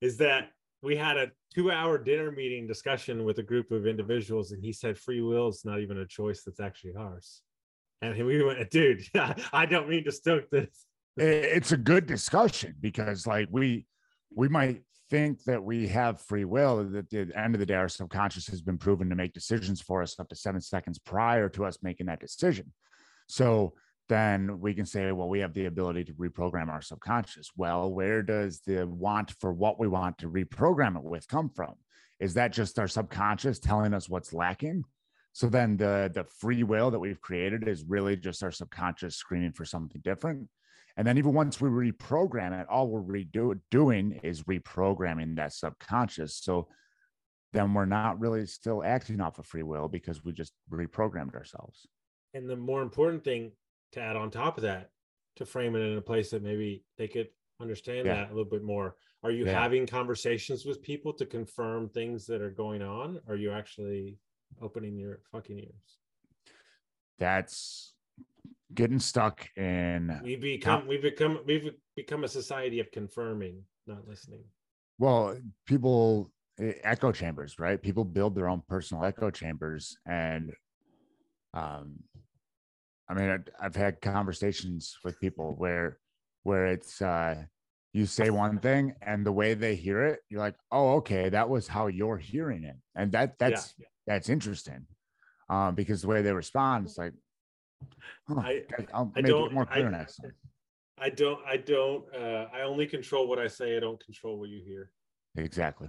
Is 0.00 0.18
that 0.18 0.50
we 0.84 0.96
had 0.96 1.16
a 1.16 1.30
two-hour 1.54 1.98
dinner 1.98 2.30
meeting 2.30 2.66
discussion 2.66 3.24
with 3.24 3.38
a 3.38 3.42
group 3.42 3.70
of 3.70 3.86
individuals, 3.86 4.52
and 4.52 4.62
he 4.62 4.72
said 4.72 4.98
free 4.98 5.22
will 5.22 5.48
is 5.48 5.64
not 5.64 5.80
even 5.80 5.98
a 5.98 6.06
choice; 6.06 6.42
that's 6.44 6.60
actually 6.60 6.94
ours. 6.96 7.42
And 8.02 8.16
we 8.26 8.42
went, 8.42 8.70
dude, 8.70 9.02
I 9.52 9.66
don't 9.66 9.88
mean 9.88 10.04
to 10.04 10.12
stoke 10.12 10.50
this. 10.50 10.86
it's 11.16 11.72
a 11.72 11.76
good 11.76 12.06
discussion 12.06 12.74
because 12.80 13.26
like 13.26 13.48
we 13.50 13.86
we 14.34 14.48
might 14.48 14.82
think 15.10 15.42
that 15.44 15.62
we 15.62 15.86
have 15.88 16.20
free 16.20 16.44
will 16.44 16.84
that 16.84 16.96
at 16.98 17.10
the 17.10 17.38
end 17.38 17.54
of 17.54 17.60
the 17.60 17.66
day 17.66 17.74
our 17.74 17.88
subconscious 17.88 18.46
has 18.48 18.60
been 18.60 18.78
proven 18.78 19.08
to 19.08 19.16
make 19.16 19.32
decisions 19.32 19.80
for 19.80 20.02
us 20.02 20.18
up 20.18 20.28
to 20.28 20.36
seven 20.36 20.60
seconds 20.60 20.98
prior 20.98 21.48
to 21.48 21.64
us 21.64 21.78
making 21.82 22.06
that 22.06 22.20
decision 22.20 22.72
so 23.28 23.74
then 24.08 24.60
we 24.60 24.74
can 24.74 24.86
say 24.86 25.12
well 25.12 25.28
we 25.28 25.40
have 25.40 25.54
the 25.54 25.66
ability 25.66 26.04
to 26.04 26.12
reprogram 26.14 26.68
our 26.68 26.82
subconscious 26.82 27.50
well 27.56 27.92
where 27.92 28.22
does 28.22 28.60
the 28.66 28.86
want 28.86 29.30
for 29.40 29.52
what 29.52 29.78
we 29.78 29.88
want 29.88 30.18
to 30.18 30.28
reprogram 30.28 30.96
it 30.96 31.02
with 31.02 31.26
come 31.28 31.48
from 31.48 31.74
is 32.20 32.34
that 32.34 32.52
just 32.52 32.78
our 32.78 32.88
subconscious 32.88 33.58
telling 33.58 33.94
us 33.94 34.08
what's 34.08 34.32
lacking 34.32 34.84
so 35.32 35.48
then 35.48 35.76
the 35.76 36.10
the 36.14 36.24
free 36.24 36.62
will 36.62 36.90
that 36.90 37.00
we've 37.00 37.20
created 37.20 37.66
is 37.66 37.84
really 37.84 38.16
just 38.16 38.42
our 38.42 38.52
subconscious 38.52 39.16
screaming 39.16 39.52
for 39.52 39.64
something 39.64 40.00
different 40.02 40.48
and 40.96 41.06
then 41.06 41.18
even 41.18 41.32
once 41.32 41.60
we 41.60 41.68
reprogram 41.68 42.58
it, 42.60 42.68
all 42.68 42.88
we're 42.88 43.02
redo- 43.02 43.60
doing 43.70 44.20
is 44.22 44.44
reprogramming 44.44 45.36
that 45.36 45.52
subconscious. 45.52 46.36
So 46.36 46.68
then 47.52 47.74
we're 47.74 47.84
not 47.84 48.20
really 48.20 48.46
still 48.46 48.84
acting 48.84 49.20
off 49.20 49.38
of 49.38 49.46
free 49.46 49.62
will 49.62 49.88
because 49.88 50.24
we 50.24 50.32
just 50.32 50.52
reprogrammed 50.70 51.34
ourselves. 51.34 51.86
And 52.32 52.48
the 52.48 52.56
more 52.56 52.82
important 52.82 53.24
thing 53.24 53.52
to 53.94 54.00
add 54.00 54.16
on 54.16 54.30
top 54.30 54.56
of 54.58 54.62
that, 54.62 54.90
to 55.36 55.46
frame 55.46 55.74
it 55.76 55.80
in 55.80 55.96
a 55.98 56.02
place 56.02 56.30
that 56.30 56.42
maybe 56.42 56.84
they 56.98 57.08
could 57.08 57.28
understand 57.60 58.06
Yeah. 58.06 58.14
that 58.14 58.26
a 58.26 58.34
little 58.34 58.50
bit 58.50 58.62
more. 58.62 58.96
Are 59.22 59.30
you 59.30 59.46
Yeah. 59.46 59.60
having 59.60 59.86
conversations 59.86 60.64
with 60.66 60.82
people 60.82 61.12
to 61.14 61.24
confirm 61.26 61.88
things 61.88 62.26
that 62.26 62.42
are 62.42 62.50
going 62.50 62.82
on? 62.82 63.20
Are 63.28 63.36
you 63.36 63.50
actually 63.52 64.18
opening 64.60 64.96
your 64.98 65.22
fucking 65.30 65.58
ears? 65.58 65.98
That's 67.18 67.94
getting 68.74 68.98
stuck 68.98 69.48
in, 69.56 70.20
We 70.22 70.36
become 70.36 70.86
we've 70.86 71.02
become 71.02 71.40
we've 71.46 71.70
become 71.94 72.24
a 72.24 72.28
society 72.28 72.80
of 72.80 72.90
confirming, 72.90 73.64
not 73.86 74.06
listening. 74.08 74.44
well, 74.98 75.38
people, 75.66 76.32
eh, 76.58 76.74
echo 76.82 77.12
chambers, 77.12 77.58
right? 77.58 77.80
People 77.80 78.04
build 78.04 78.34
their 78.34 78.48
own 78.48 78.62
personal 78.62 79.04
echo 79.04 79.30
chambers. 79.30 79.96
And, 80.06 80.52
um, 81.52 82.02
I 83.08 83.14
mean, 83.14 83.30
I- 83.30 83.64
I've 83.66 83.76
had 83.76 84.00
conversations 84.00 84.96
with 85.04 85.20
people 85.20 85.54
where, 85.56 85.98
where 86.42 86.66
it's, 86.66 87.00
uh, 87.02 87.44
you 87.92 88.06
say 88.06 88.30
one 88.30 88.58
thing 88.58 88.94
and 89.02 89.24
the 89.24 89.32
way 89.32 89.54
they 89.54 89.76
hear 89.76 90.02
it, 90.04 90.20
you're 90.28 90.40
like, 90.40 90.56
oh, 90.72 90.94
okay, 90.96 91.28
that 91.28 91.48
was 91.48 91.68
how 91.68 91.86
you're 91.86 92.18
hearing 92.18 92.64
it. 92.64 92.76
And 92.96 93.12
that, 93.12 93.38
that's, 93.38 93.74
that's 94.06 94.28
interesting. 94.28 94.86
Um, 95.48 95.74
because 95.74 96.02
the 96.02 96.08
way 96.08 96.22
they 96.22 96.32
respond, 96.32 96.86
it's 96.86 96.98
like, 96.98 97.12
huh, 98.26 98.40
I- 98.40 98.64
I'll 98.92 99.12
I 99.14 99.20
make 99.20 99.26
don't- 99.30 99.50
it 99.50 99.54
more 99.54 99.66
I- 99.70 99.82
next 99.82 100.16
time. 100.16 100.32
I 100.96 101.10
don't 101.10 101.44
I 101.44 101.56
don't 101.56 102.04
uh 102.14 102.46
I 102.52 102.60
only 102.62 102.86
control 102.86 103.26
what 103.26 103.40
I 103.40 103.48
say, 103.48 103.76
I 103.76 103.80
don't 103.80 103.98
control 104.04 104.38
what 104.38 104.48
you 104.48 104.62
hear. 104.64 104.92
Exactly. 105.36 105.88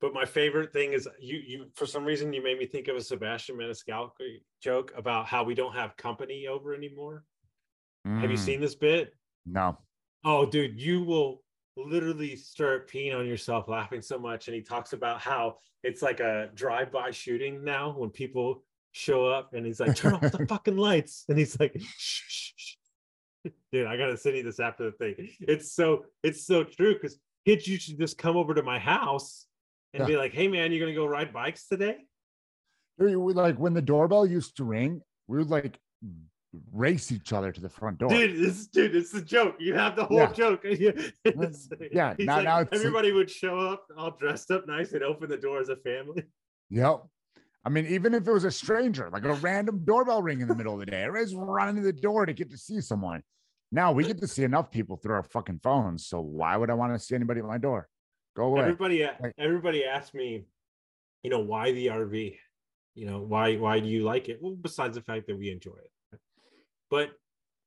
But 0.00 0.14
my 0.14 0.24
favorite 0.24 0.72
thing 0.72 0.92
is 0.92 1.08
you 1.18 1.38
you 1.38 1.66
for 1.74 1.86
some 1.86 2.04
reason 2.04 2.32
you 2.32 2.42
made 2.42 2.58
me 2.58 2.66
think 2.66 2.88
of 2.88 2.96
a 2.96 3.00
Sebastian 3.00 3.56
Maniscalco 3.56 4.10
joke 4.62 4.92
about 4.96 5.26
how 5.26 5.42
we 5.42 5.54
don't 5.54 5.74
have 5.74 5.96
company 5.96 6.46
over 6.46 6.74
anymore. 6.74 7.24
Have 8.20 8.30
you 8.30 8.36
Mm, 8.36 8.40
seen 8.40 8.60
this 8.60 8.74
bit? 8.74 9.14
No. 9.46 9.78
Oh, 10.24 10.46
dude, 10.46 10.80
you 10.80 11.02
will 11.02 11.42
literally 11.76 12.36
start 12.36 12.90
peeing 12.90 13.16
on 13.16 13.26
yourself 13.26 13.68
laughing 13.68 14.02
so 14.02 14.18
much. 14.18 14.48
And 14.48 14.54
he 14.54 14.62
talks 14.62 14.92
about 14.92 15.20
how 15.20 15.58
it's 15.82 16.02
like 16.02 16.20
a 16.20 16.50
drive-by 16.54 17.12
shooting 17.12 17.64
now 17.64 17.92
when 17.96 18.10
people 18.10 18.64
show 18.92 19.26
up 19.26 19.54
and 19.54 19.64
he's 19.64 19.80
like, 19.80 19.94
turn 19.94 20.14
off 20.14 20.30
the 20.30 20.38
fucking 20.48 20.76
lights. 20.76 21.24
And 21.28 21.38
he's 21.38 21.58
like, 21.58 21.74
shh, 21.80 22.22
shh, 22.28 22.52
shh. 22.56 22.74
Dude, 23.72 23.86
I 23.86 23.96
gotta 23.96 24.16
send 24.16 24.36
you 24.36 24.42
this 24.42 24.60
after 24.60 24.84
the 24.84 24.92
thing. 24.92 25.30
It's 25.40 25.72
so 25.72 26.04
it's 26.22 26.46
so 26.46 26.64
true 26.64 26.94
because 26.94 27.18
kids 27.46 27.66
used 27.68 27.88
to 27.88 27.96
just 27.96 28.18
come 28.18 28.36
over 28.36 28.54
to 28.54 28.62
my 28.62 28.78
house 28.78 29.46
and 29.94 30.00
Yeah. 30.02 30.06
be 30.06 30.16
like, 30.16 30.32
hey 30.32 30.48
man, 30.48 30.72
you're 30.72 30.80
gonna 30.80 30.94
go 30.96 31.06
ride 31.06 31.32
bikes 31.32 31.66
today? 31.68 31.98
We- 32.98 33.16
we- 33.16 33.32
like 33.32 33.56
when 33.58 33.74
the 33.74 33.82
doorbell 33.82 34.26
used 34.26 34.56
to 34.58 34.64
ring, 34.64 35.02
we 35.26 35.38
would 35.38 35.50
like 35.50 35.78
race 36.72 37.12
each 37.12 37.32
other 37.32 37.52
to 37.52 37.60
the 37.60 37.68
front 37.68 37.98
door. 37.98 38.08
Dude, 38.08 38.38
this 38.38 38.66
dude, 38.68 38.96
it's 38.96 39.12
a 39.14 39.20
joke. 39.22 39.56
You 39.60 39.74
have 39.74 39.96
the 39.96 40.04
whole 40.06 40.16
Yeah. 40.18 40.32
joke. 40.32 40.64
Yeah, 40.64 42.14
now- 42.18 42.36
like, 42.36 42.44
now 42.44 42.58
everybody 42.72 43.12
would 43.12 43.30
show 43.30 43.58
up 43.58 43.86
all 43.96 44.12
dressed 44.12 44.50
up 44.50 44.66
nice 44.66 44.92
and 44.92 45.02
open 45.02 45.28
the 45.28 45.36
door 45.36 45.60
as 45.60 45.68
a 45.68 45.76
family. 45.76 46.24
Yep. 46.70 47.04
I 47.64 47.68
mean, 47.70 47.86
even 47.86 48.14
if 48.14 48.26
it 48.26 48.32
was 48.32 48.44
a 48.44 48.50
stranger, 48.50 49.10
like 49.10 49.24
a 49.24 49.34
random 49.34 49.84
doorbell 49.84 50.22
ring 50.22 50.40
in 50.40 50.48
the 50.48 50.54
middle 50.54 50.72
of 50.74 50.80
the 50.80 50.86
day, 50.86 51.02
everybody's 51.02 51.34
running 51.34 51.76
to 51.76 51.82
the 51.82 51.92
door 51.92 52.24
to 52.24 52.32
get 52.32 52.50
to 52.50 52.56
see 52.56 52.80
someone. 52.80 53.22
Now 53.70 53.92
we 53.92 54.04
get 54.04 54.18
to 54.20 54.26
see 54.26 54.44
enough 54.44 54.70
people 54.70 54.96
through 54.96 55.14
our 55.14 55.22
fucking 55.22 55.60
phones. 55.62 56.06
So 56.06 56.20
why 56.20 56.56
would 56.56 56.70
I 56.70 56.74
want 56.74 56.94
to 56.94 56.98
see 56.98 57.14
anybody 57.14 57.40
at 57.40 57.46
my 57.46 57.58
door? 57.58 57.88
Go 58.38 58.44
away. 58.44 58.60
Everybody, 58.60 59.04
everybody 59.36 59.84
asked 59.84 60.14
me, 60.14 60.44
you 61.24 61.30
know, 61.30 61.40
why 61.40 61.72
the 61.72 61.88
RV? 61.88 62.36
You 62.94 63.06
know, 63.06 63.20
why 63.20 63.56
why 63.56 63.80
do 63.80 63.88
you 63.88 64.04
like 64.04 64.28
it? 64.28 64.38
Well, 64.40 64.54
besides 64.54 64.96
the 64.96 65.02
fact 65.02 65.26
that 65.26 65.36
we 65.36 65.50
enjoy 65.50 65.76
it, 65.76 66.20
but 66.88 67.10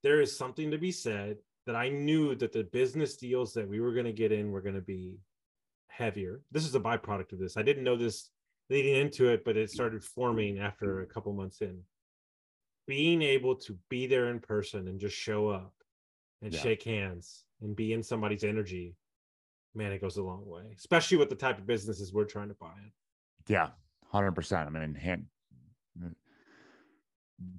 there 0.01 0.21
is 0.21 0.37
something 0.37 0.71
to 0.71 0.77
be 0.77 0.93
said 0.93 1.37
that 1.65 1.75
I 1.75 1.89
knew 1.89 2.35
that 2.35 2.53
the 2.53 2.63
business 2.63 3.17
deals 3.17 3.53
that 3.53 3.67
we 3.67 3.81
were 3.81 3.91
going 3.91 4.05
to 4.05 4.13
get 4.13 4.31
in 4.31 4.49
were 4.51 4.61
going 4.61 4.75
to 4.75 4.81
be 4.81 5.17
heavier. 5.89 6.41
This 6.51 6.65
is 6.65 6.73
a 6.73 6.79
byproduct 6.79 7.33
of 7.33 7.39
this. 7.39 7.57
I 7.57 7.63
didn't 7.63 7.83
know 7.83 7.97
this 7.97 8.29
leading 8.69 8.95
into 8.95 9.27
it, 9.27 9.43
but 9.43 9.57
it 9.57 9.69
started 9.69 10.01
forming 10.01 10.59
after 10.59 11.01
a 11.01 11.05
couple 11.05 11.33
months 11.33 11.59
in. 11.59 11.81
Being 12.87 13.21
able 13.21 13.55
to 13.57 13.77
be 13.89 14.07
there 14.07 14.29
in 14.29 14.39
person 14.39 14.87
and 14.87 15.01
just 15.01 15.17
show 15.17 15.49
up 15.49 15.73
and 16.41 16.53
Yeah. 16.53 16.61
shake 16.61 16.83
hands 16.83 17.43
and 17.61 17.75
be 17.75 17.91
in 17.91 18.01
somebody's 18.01 18.45
energy, 18.45 18.95
man, 19.73 19.91
it 19.91 20.01
goes 20.01 20.17
a 20.17 20.23
long 20.23 20.45
way, 20.45 20.63
especially 20.77 21.17
with 21.17 21.29
the 21.29 21.35
type 21.35 21.57
of 21.57 21.67
businesses 21.67 22.13
we're 22.13 22.25
trying 22.25 22.49
to 22.49 22.55
buy 22.55 22.73
in. 22.77 22.91
Yeah, 23.47 23.69
hundred 24.11 24.33
percent. 24.33 24.67
I 24.67 24.69
mean, 24.71 24.93
hand, 24.93 25.25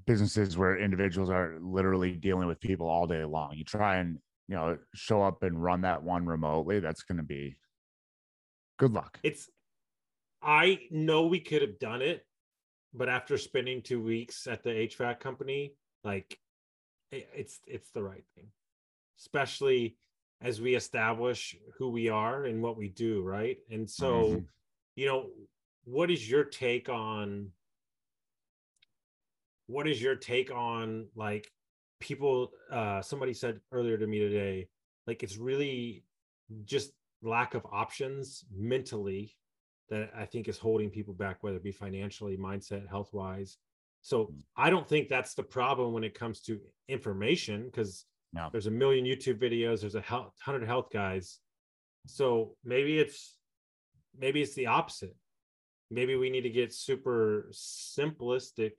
businesses 0.06 0.56
where 0.56 0.78
individuals 0.78 1.30
are 1.30 1.56
literally 1.60 2.12
dealing 2.12 2.48
with 2.48 2.60
people 2.60 2.88
all 2.88 3.06
day 3.06 3.24
long. 3.24 3.52
You 3.54 3.64
try 3.64 3.96
and 3.96 4.18
you 4.48 4.56
know 4.56 4.78
show 4.94 5.22
up 5.22 5.42
and 5.42 5.62
run 5.62 5.82
that 5.82 6.02
one 6.02 6.26
remotely. 6.26 6.80
That's 6.80 7.02
going 7.02 7.18
to 7.18 7.24
be 7.24 7.56
good 8.78 8.92
luck. 8.92 9.18
It's, 9.22 9.48
I 10.42 10.80
know 10.90 11.26
we 11.26 11.40
could 11.40 11.62
have 11.62 11.78
done 11.78 12.02
it, 12.02 12.26
but 12.92 13.08
after 13.08 13.38
spending 13.38 13.82
two 13.82 14.02
weeks 14.02 14.46
at 14.46 14.62
the 14.62 14.70
HVAC 14.70 15.20
company, 15.20 15.74
like 16.04 16.38
it, 17.10 17.28
it's 17.34 17.60
it's 17.66 17.90
the 17.90 18.02
right 18.02 18.24
thing, 18.34 18.48
especially 19.18 19.96
as 20.42 20.60
we 20.60 20.74
establish 20.74 21.56
who 21.78 21.88
we 21.90 22.08
are 22.08 22.44
and 22.44 22.62
what 22.62 22.76
we 22.76 22.88
do, 22.88 23.22
right? 23.22 23.58
And 23.70 23.88
so, 23.88 24.24
Mhm. 24.24 24.48
you 24.96 25.06
know, 25.06 25.30
what 25.84 26.10
is 26.10 26.28
your 26.28 26.44
take 26.44 26.88
on? 26.88 27.52
What 29.66 29.86
is 29.86 30.02
your 30.02 30.16
take 30.16 30.50
on 30.50 31.08
like 31.14 31.50
people? 32.00 32.52
Uh, 32.70 33.00
somebody 33.00 33.32
said 33.32 33.60
earlier 33.70 33.96
to 33.96 34.06
me 34.06 34.18
today, 34.18 34.68
like 35.06 35.22
it's 35.22 35.36
really 35.36 36.04
just 36.64 36.92
lack 37.22 37.54
of 37.54 37.64
options 37.66 38.44
mentally 38.50 39.36
that 39.88 40.10
I 40.14 40.26
think 40.26 40.48
is 40.48 40.58
holding 40.58 40.90
people 40.90 41.14
back, 41.14 41.42
whether 41.42 41.56
it 41.56 41.62
be 41.62 41.72
financially, 41.72 42.36
mindset, 42.36 42.88
health 42.88 43.12
wise. 43.12 43.58
So 44.00 44.26
Mm. 44.26 44.44
I 44.56 44.70
don't 44.70 44.88
think 44.88 45.08
that's 45.08 45.34
the 45.34 45.44
problem 45.44 45.92
when 45.92 46.02
it 46.02 46.14
comes 46.14 46.40
to 46.42 46.60
information 46.88 47.66
because 47.66 48.06
There's 48.50 48.66
a 48.66 48.70
million 48.70 49.04
YouTube 49.04 49.38
videos, 49.38 49.80
there's 49.80 49.94
a 49.94 50.00
health, 50.00 50.32
hundred 50.42 50.66
health 50.66 50.88
guys. 50.92 51.38
So 52.06 52.56
maybe 52.64 52.98
it's 52.98 53.36
maybe 54.18 54.42
it's 54.42 54.54
the 54.54 54.66
opposite. 54.66 55.14
Maybe 55.90 56.16
we 56.16 56.30
need 56.30 56.42
to 56.42 56.50
get 56.50 56.72
super 56.72 57.50
simplistic 57.52 58.72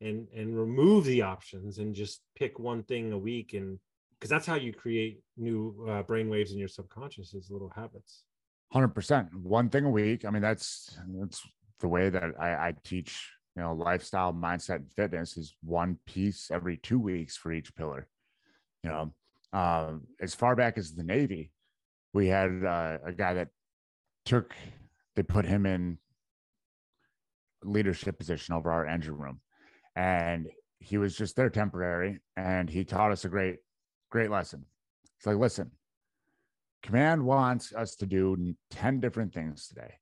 and 0.00 0.26
and 0.34 0.58
remove 0.58 1.04
the 1.04 1.22
options 1.22 1.78
and 1.78 1.94
just 1.94 2.22
pick 2.36 2.58
one 2.58 2.82
thing 2.84 3.12
a 3.12 3.18
week 3.18 3.52
and 3.54 3.78
because 4.18 4.30
that's 4.30 4.46
how 4.46 4.56
you 4.56 4.72
create 4.72 5.20
new 5.36 5.86
uh, 5.88 6.02
brain 6.02 6.28
waves 6.28 6.52
in 6.52 6.58
your 6.58 6.68
subconscious 6.68 7.34
is 7.34 7.50
little 7.50 7.70
habits. 7.74 8.24
Hundred 8.72 8.88
percent. 8.88 9.28
One 9.34 9.68
thing 9.68 9.84
a 9.84 9.90
week. 9.90 10.24
I 10.24 10.30
mean, 10.30 10.42
that's 10.42 10.98
that's 11.20 11.40
the 11.80 11.88
way 11.88 12.10
that 12.10 12.22
I, 12.38 12.68
I 12.68 12.74
teach. 12.84 13.30
You 13.56 13.64
know, 13.64 13.74
lifestyle, 13.74 14.32
mindset, 14.32 14.76
and 14.76 14.92
fitness 14.92 15.36
is 15.36 15.56
one 15.64 15.98
piece 16.06 16.48
every 16.52 16.76
two 16.76 16.98
weeks 16.98 17.36
for 17.36 17.50
each 17.50 17.74
pillar. 17.74 18.06
You 18.82 18.90
know, 18.90 19.12
um, 19.52 20.06
as 20.20 20.34
far 20.34 20.54
back 20.54 20.78
as 20.78 20.94
the 20.94 21.02
Navy, 21.02 21.50
we 22.12 22.28
had 22.28 22.64
uh, 22.64 22.98
a 23.04 23.12
guy 23.12 23.34
that 23.34 23.48
took. 24.24 24.54
They 25.16 25.22
put 25.22 25.44
him 25.44 25.66
in 25.66 25.98
leadership 27.62 28.18
position 28.18 28.54
over 28.54 28.70
our 28.70 28.86
engine 28.86 29.16
room. 29.16 29.40
And 29.96 30.48
he 30.78 30.98
was 30.98 31.16
just 31.16 31.36
there 31.36 31.50
temporary 31.50 32.20
and 32.36 32.70
he 32.70 32.84
taught 32.84 33.12
us 33.12 33.24
a 33.24 33.28
great, 33.28 33.56
great 34.10 34.30
lesson. 34.30 34.64
It's 35.16 35.26
like, 35.26 35.36
listen, 35.36 35.72
command 36.82 37.24
wants 37.24 37.72
us 37.74 37.96
to 37.96 38.06
do 38.06 38.54
10 38.70 39.00
different 39.00 39.34
things 39.34 39.66
today. 39.66 39.94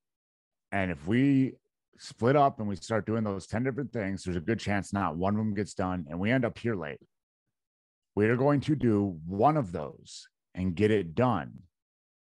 And 0.72 0.90
if 0.90 1.06
we 1.06 1.54
split 1.98 2.36
up 2.36 2.60
and 2.60 2.68
we 2.68 2.76
start 2.76 3.06
doing 3.06 3.24
those 3.24 3.46
10 3.46 3.64
different 3.64 3.92
things, 3.92 4.24
there's 4.24 4.36
a 4.36 4.40
good 4.40 4.60
chance 4.60 4.92
not 4.92 5.16
one 5.16 5.34
of 5.34 5.38
them 5.38 5.54
gets 5.54 5.72
done 5.72 6.04
and 6.10 6.20
we 6.20 6.30
end 6.30 6.44
up 6.44 6.58
here 6.58 6.76
late. 6.76 7.00
We 8.16 8.26
are 8.28 8.36
going 8.36 8.60
to 8.62 8.74
do 8.74 9.20
one 9.26 9.56
of 9.56 9.72
those 9.72 10.26
and 10.54 10.74
get 10.74 10.90
it 10.90 11.14
done 11.14 11.52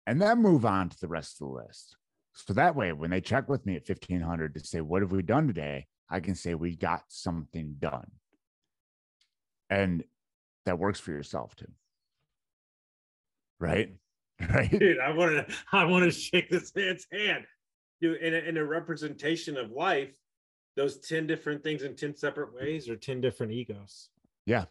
and 0.07 0.21
then 0.21 0.41
move 0.41 0.65
on 0.65 0.89
to 0.89 1.01
the 1.01 1.07
rest 1.07 1.35
of 1.35 1.49
the 1.49 1.55
list. 1.55 1.97
So 2.33 2.55
that 2.55 2.75
way, 2.75 2.93
when 2.93 3.11
they 3.11 3.21
check 3.21 3.49
with 3.49 3.65
me 3.67 3.77
at 3.77 3.89
1500 3.89 4.55
to 4.55 4.61
say, 4.61 4.81
What 4.81 5.03
have 5.03 5.13
we 5.13 5.23
done 5.23 5.47
today? 5.47 5.87
I 6.11 6.21
can 6.21 6.35
say, 6.35 6.55
We 6.55 6.77
got 6.77 7.03
something 7.09 7.77
done. 7.79 8.11
And 9.69 10.05
that 10.65 10.79
works 10.79 11.01
for 11.01 11.13
yourself 11.13 11.55
too. 11.55 11.71
Right? 13.61 13.95
Right. 14.39 14.71
Dude, 14.71 14.99
I 14.99 15.13
want 15.13 15.33
to 15.33 15.55
I 15.73 15.87
want 15.87 16.05
to 16.05 16.11
shake 16.11 16.51
this 16.51 16.71
man's 16.77 17.07
hand. 17.11 17.47
Dude, 18.03 18.21
in 18.21 18.35
a, 18.35 18.37
in 18.37 18.59
a 18.59 18.65
representation 18.67 19.57
of 19.57 19.71
life, 19.71 20.15
those 20.77 20.99
10 20.99 21.27
different 21.27 21.65
things 21.65 21.83
in 21.83 21.97
10 21.97 22.17
separate 22.17 22.55
ways 22.55 22.91
are 22.91 22.97
10 22.97 23.23
different 23.23 23.53
egos. 23.53 24.11
Yeah. 24.45 24.67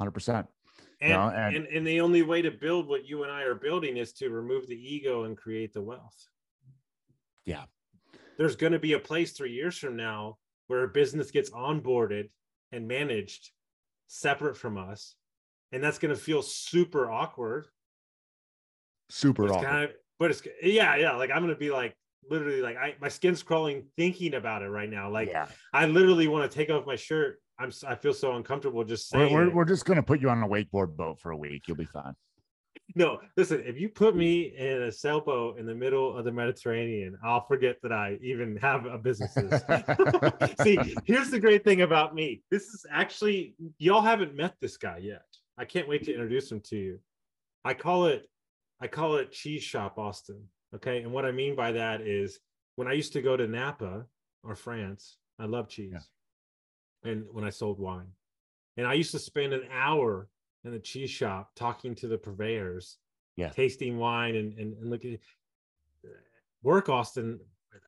100%. 0.00 0.46
And, 1.02 1.12
no, 1.12 1.28
and, 1.28 1.56
and, 1.56 1.66
and 1.66 1.86
the 1.86 2.00
only 2.00 2.22
way 2.22 2.42
to 2.42 2.50
build 2.50 2.88
what 2.88 3.06
you 3.06 3.22
and 3.22 3.32
I 3.32 3.42
are 3.42 3.54
building 3.54 3.96
is 3.96 4.12
to 4.14 4.28
remove 4.28 4.66
the 4.66 4.76
ego 4.76 5.24
and 5.24 5.36
create 5.36 5.72
the 5.72 5.80
wealth. 5.80 6.28
Yeah. 7.46 7.64
There's 8.36 8.56
going 8.56 8.72
to 8.72 8.78
be 8.78 8.92
a 8.92 8.98
place 8.98 9.32
three 9.32 9.52
years 9.52 9.78
from 9.78 9.96
now 9.96 10.36
where 10.66 10.84
a 10.84 10.88
business 10.88 11.30
gets 11.30 11.50
onboarded 11.50 12.30
and 12.72 12.86
managed 12.86 13.50
separate 14.08 14.56
from 14.56 14.78
us. 14.78 15.14
And 15.72 15.82
that's 15.82 15.98
going 15.98 16.14
to 16.14 16.20
feel 16.20 16.42
super 16.42 17.10
awkward. 17.10 17.66
Super 19.08 19.46
awkward. 19.46 19.64
Kind 19.64 19.84
of, 19.84 19.90
but 20.18 20.30
it's, 20.30 20.42
yeah, 20.62 20.96
yeah. 20.96 21.16
Like 21.16 21.30
I'm 21.30 21.42
going 21.42 21.54
to 21.54 21.58
be 21.58 21.70
like, 21.70 21.94
literally, 22.28 22.60
like, 22.60 22.76
I, 22.76 22.94
my 23.00 23.08
skin's 23.08 23.42
crawling 23.42 23.84
thinking 23.96 24.34
about 24.34 24.62
it 24.62 24.68
right 24.68 24.90
now. 24.90 25.10
Like, 25.10 25.28
yeah. 25.28 25.46
I 25.72 25.86
literally 25.86 26.28
want 26.28 26.50
to 26.50 26.54
take 26.56 26.70
off 26.70 26.86
my 26.86 26.96
shirt 26.96 27.40
I'm 27.60 27.72
I 27.86 27.94
feel 27.94 28.14
so 28.14 28.36
uncomfortable 28.36 28.82
just 28.84 29.08
saying. 29.10 29.32
We're, 29.32 29.48
we're, 29.48 29.56
we're, 29.56 29.64
just 29.66 29.84
gonna 29.84 30.02
put 30.02 30.20
you 30.20 30.30
on 30.30 30.42
a 30.42 30.48
wakeboard 30.48 30.96
boat 30.96 31.20
for 31.20 31.30
a 31.30 31.36
week. 31.36 31.64
You'll 31.68 31.76
be 31.76 31.84
fine. 31.84 32.14
No, 32.96 33.20
listen. 33.36 33.62
If 33.66 33.78
you 33.78 33.88
put 33.90 34.16
me 34.16 34.54
in 34.56 34.82
a 34.82 34.92
sailboat 34.92 35.58
in 35.58 35.66
the 35.66 35.74
middle 35.74 36.16
of 36.16 36.24
the 36.24 36.32
Mediterranean, 36.32 37.16
I'll 37.22 37.44
forget 37.44 37.76
that 37.82 37.92
I 37.92 38.18
even 38.22 38.56
have 38.56 38.86
a 38.86 38.96
business. 38.96 39.34
See, 40.62 40.78
here's 41.04 41.30
the 41.30 41.38
great 41.38 41.62
thing 41.62 41.82
about 41.82 42.14
me. 42.14 42.42
This 42.50 42.62
is 42.64 42.86
actually 42.90 43.54
y'all 43.78 44.00
haven't 44.00 44.34
met 44.34 44.54
this 44.60 44.76
guy 44.78 44.98
yet. 44.98 45.26
I 45.58 45.66
can't 45.66 45.86
wait 45.86 46.04
to 46.04 46.12
introduce 46.12 46.50
him 46.50 46.60
to 46.60 46.76
you. 46.76 46.98
I 47.64 47.74
call 47.74 48.06
it 48.06 48.26
I 48.80 48.86
call 48.86 49.16
it 49.16 49.32
Cheese 49.32 49.62
Shop 49.62 49.98
Austin. 49.98 50.42
Okay, 50.74 51.02
and 51.02 51.12
what 51.12 51.26
I 51.26 51.32
mean 51.32 51.54
by 51.54 51.72
that 51.72 52.00
is 52.00 52.38
when 52.76 52.88
I 52.88 52.92
used 52.92 53.12
to 53.12 53.22
go 53.22 53.36
to 53.36 53.46
Napa 53.46 54.06
or 54.42 54.56
France, 54.56 55.18
I 55.38 55.44
love 55.44 55.68
cheese. 55.68 55.90
Yeah 55.92 56.00
and 57.04 57.24
when 57.32 57.44
I 57.44 57.50
sold 57.50 57.78
wine. 57.78 58.08
And 58.76 58.86
I 58.86 58.94
used 58.94 59.10
to 59.12 59.18
spend 59.18 59.52
an 59.52 59.64
hour 59.72 60.28
in 60.64 60.72
the 60.72 60.78
cheese 60.78 61.10
shop 61.10 61.50
talking 61.56 61.94
to 61.96 62.06
the 62.06 62.18
purveyors, 62.18 62.98
yeah, 63.36 63.50
tasting 63.50 63.98
wine 63.98 64.36
and 64.36 64.58
and, 64.58 64.74
and 64.74 64.90
looking 64.90 65.18
work 66.62 66.88
Austin 66.88 67.40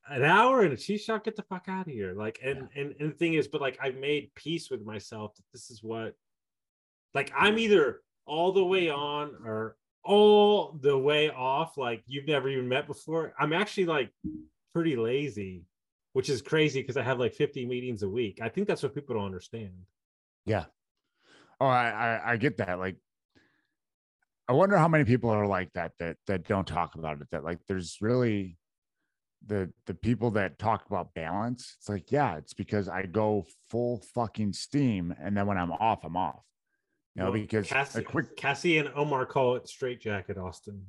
an 0.09 0.23
hour 0.23 0.65
in 0.65 0.73
a 0.73 0.77
cheese 0.77 1.03
shop, 1.03 1.25
get 1.25 1.37
the 1.37 1.43
fuck 1.43 1.65
out 1.69 1.87
of 1.87 1.93
here. 1.93 2.13
Like, 2.15 2.39
and, 2.45 2.69
yeah. 2.75 2.83
and, 2.83 2.95
and 3.01 3.13
the 3.13 3.17
thing 3.17 3.35
is, 3.35 3.49
but 3.49 3.61
like 3.61 3.79
I've 3.83 3.97
made 3.97 4.35
peace 4.35 4.71
with 4.71 4.85
myself 4.85 5.35
that 5.37 5.45
this 5.53 5.71
is 5.71 5.83
what 5.83 6.15
like 7.15 7.33
I'm 7.37 7.59
either 7.59 8.01
all 8.25 8.53
the 8.53 8.65
way 8.65 8.91
on 8.91 9.33
or 9.45 9.77
all 10.05 10.79
the 10.81 10.97
way 10.97 11.31
off, 11.31 11.77
like 11.77 12.03
you've 12.07 12.27
never 12.27 12.49
even 12.49 12.69
met 12.69 12.87
before. 12.87 13.35
I'm 13.39 13.53
actually 13.53 13.87
like 13.87 14.11
pretty 14.73 14.97
lazy 14.97 15.65
which 16.13 16.29
is 16.29 16.43
crazy 16.43 16.81
because 16.81 16.97
I 16.97 17.03
have 17.03 17.19
like 17.19 17.35
50 17.35 17.67
meetings 17.67 18.03
a 18.03 18.09
week. 18.09 18.41
I 18.43 18.49
think 18.49 18.69
that's 18.69 18.83
what 18.83 18.95
people 18.95 19.15
don't 19.15 19.25
understand. 19.25 19.73
Yeah. 20.45 20.65
Oh, 21.61 21.67
I, 21.67 21.91
I, 21.91 22.33
I 22.33 22.37
get 22.37 22.59
that. 22.59 22.79
Like, 22.79 22.97
I 24.49 24.53
wonder 24.53 24.77
how 24.77 24.89
many 24.89 25.05
people 25.05 25.31
are 25.31 25.47
like 25.47 25.73
that 25.75 25.93
that 25.99 26.17
that 26.27 26.47
don't 26.49 26.67
talk 26.67 26.97
about 26.97 27.21
it. 27.21 27.29
That 27.31 27.45
like, 27.45 27.61
there's 27.69 27.99
really 28.01 28.59
the 29.47 29.73
the 29.87 29.95
people 29.95 30.33
that 30.33 30.59
talk 30.59 30.85
about 30.87 31.15
balance. 31.15 31.77
It's 31.79 31.89
like, 31.89 32.11
yeah, 32.11 32.37
it's 32.37 32.53
because 32.53 32.89
I 32.89 33.07
go 33.07 33.47
full 33.71 34.03
fucking 34.15 34.53
steam, 34.53 35.15
and 35.21 35.37
then 35.37 35.47
when 35.47 35.59
I'm 35.59 35.73
off, 35.73 36.05
I'm 36.05 36.17
off. 36.17 36.43
You 37.15 37.23
know, 37.23 37.31
well, 37.31 37.41
because 37.41 37.69
Cassie, 37.69 38.03
quick... 38.03 38.37
Cassie 38.37 38.79
and 38.79 38.89
Omar 38.95 39.27
call 39.27 39.57
it 39.57 39.69
straight 39.69 40.01
jacket, 40.01 40.39
Austin. 40.39 40.87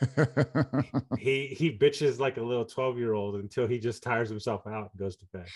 he 1.18 1.46
he 1.46 1.76
bitches 1.76 2.18
like 2.18 2.36
a 2.36 2.42
little 2.42 2.64
12 2.64 2.98
year 2.98 3.14
old 3.14 3.36
until 3.36 3.66
he 3.66 3.78
just 3.78 4.02
tires 4.02 4.28
himself 4.28 4.66
out 4.66 4.90
and 4.92 5.00
goes 5.00 5.16
to 5.16 5.26
bed. 5.32 5.48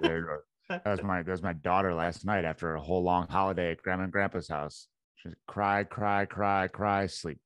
there 0.00 0.42
That 0.68 0.86
was 0.86 1.02
my 1.02 1.22
that 1.22 1.30
was 1.30 1.42
my 1.42 1.52
daughter 1.52 1.94
last 1.94 2.24
night 2.24 2.44
after 2.44 2.74
a 2.74 2.80
whole 2.80 3.02
long 3.02 3.26
holiday 3.28 3.70
at 3.70 3.82
grandma 3.82 4.04
and 4.04 4.12
grandpa's 4.12 4.48
house. 4.48 4.88
She 5.16 5.30
cry, 5.46 5.84
cry, 5.84 6.26
cry, 6.26 6.68
cry, 6.68 7.06
sleep. 7.06 7.38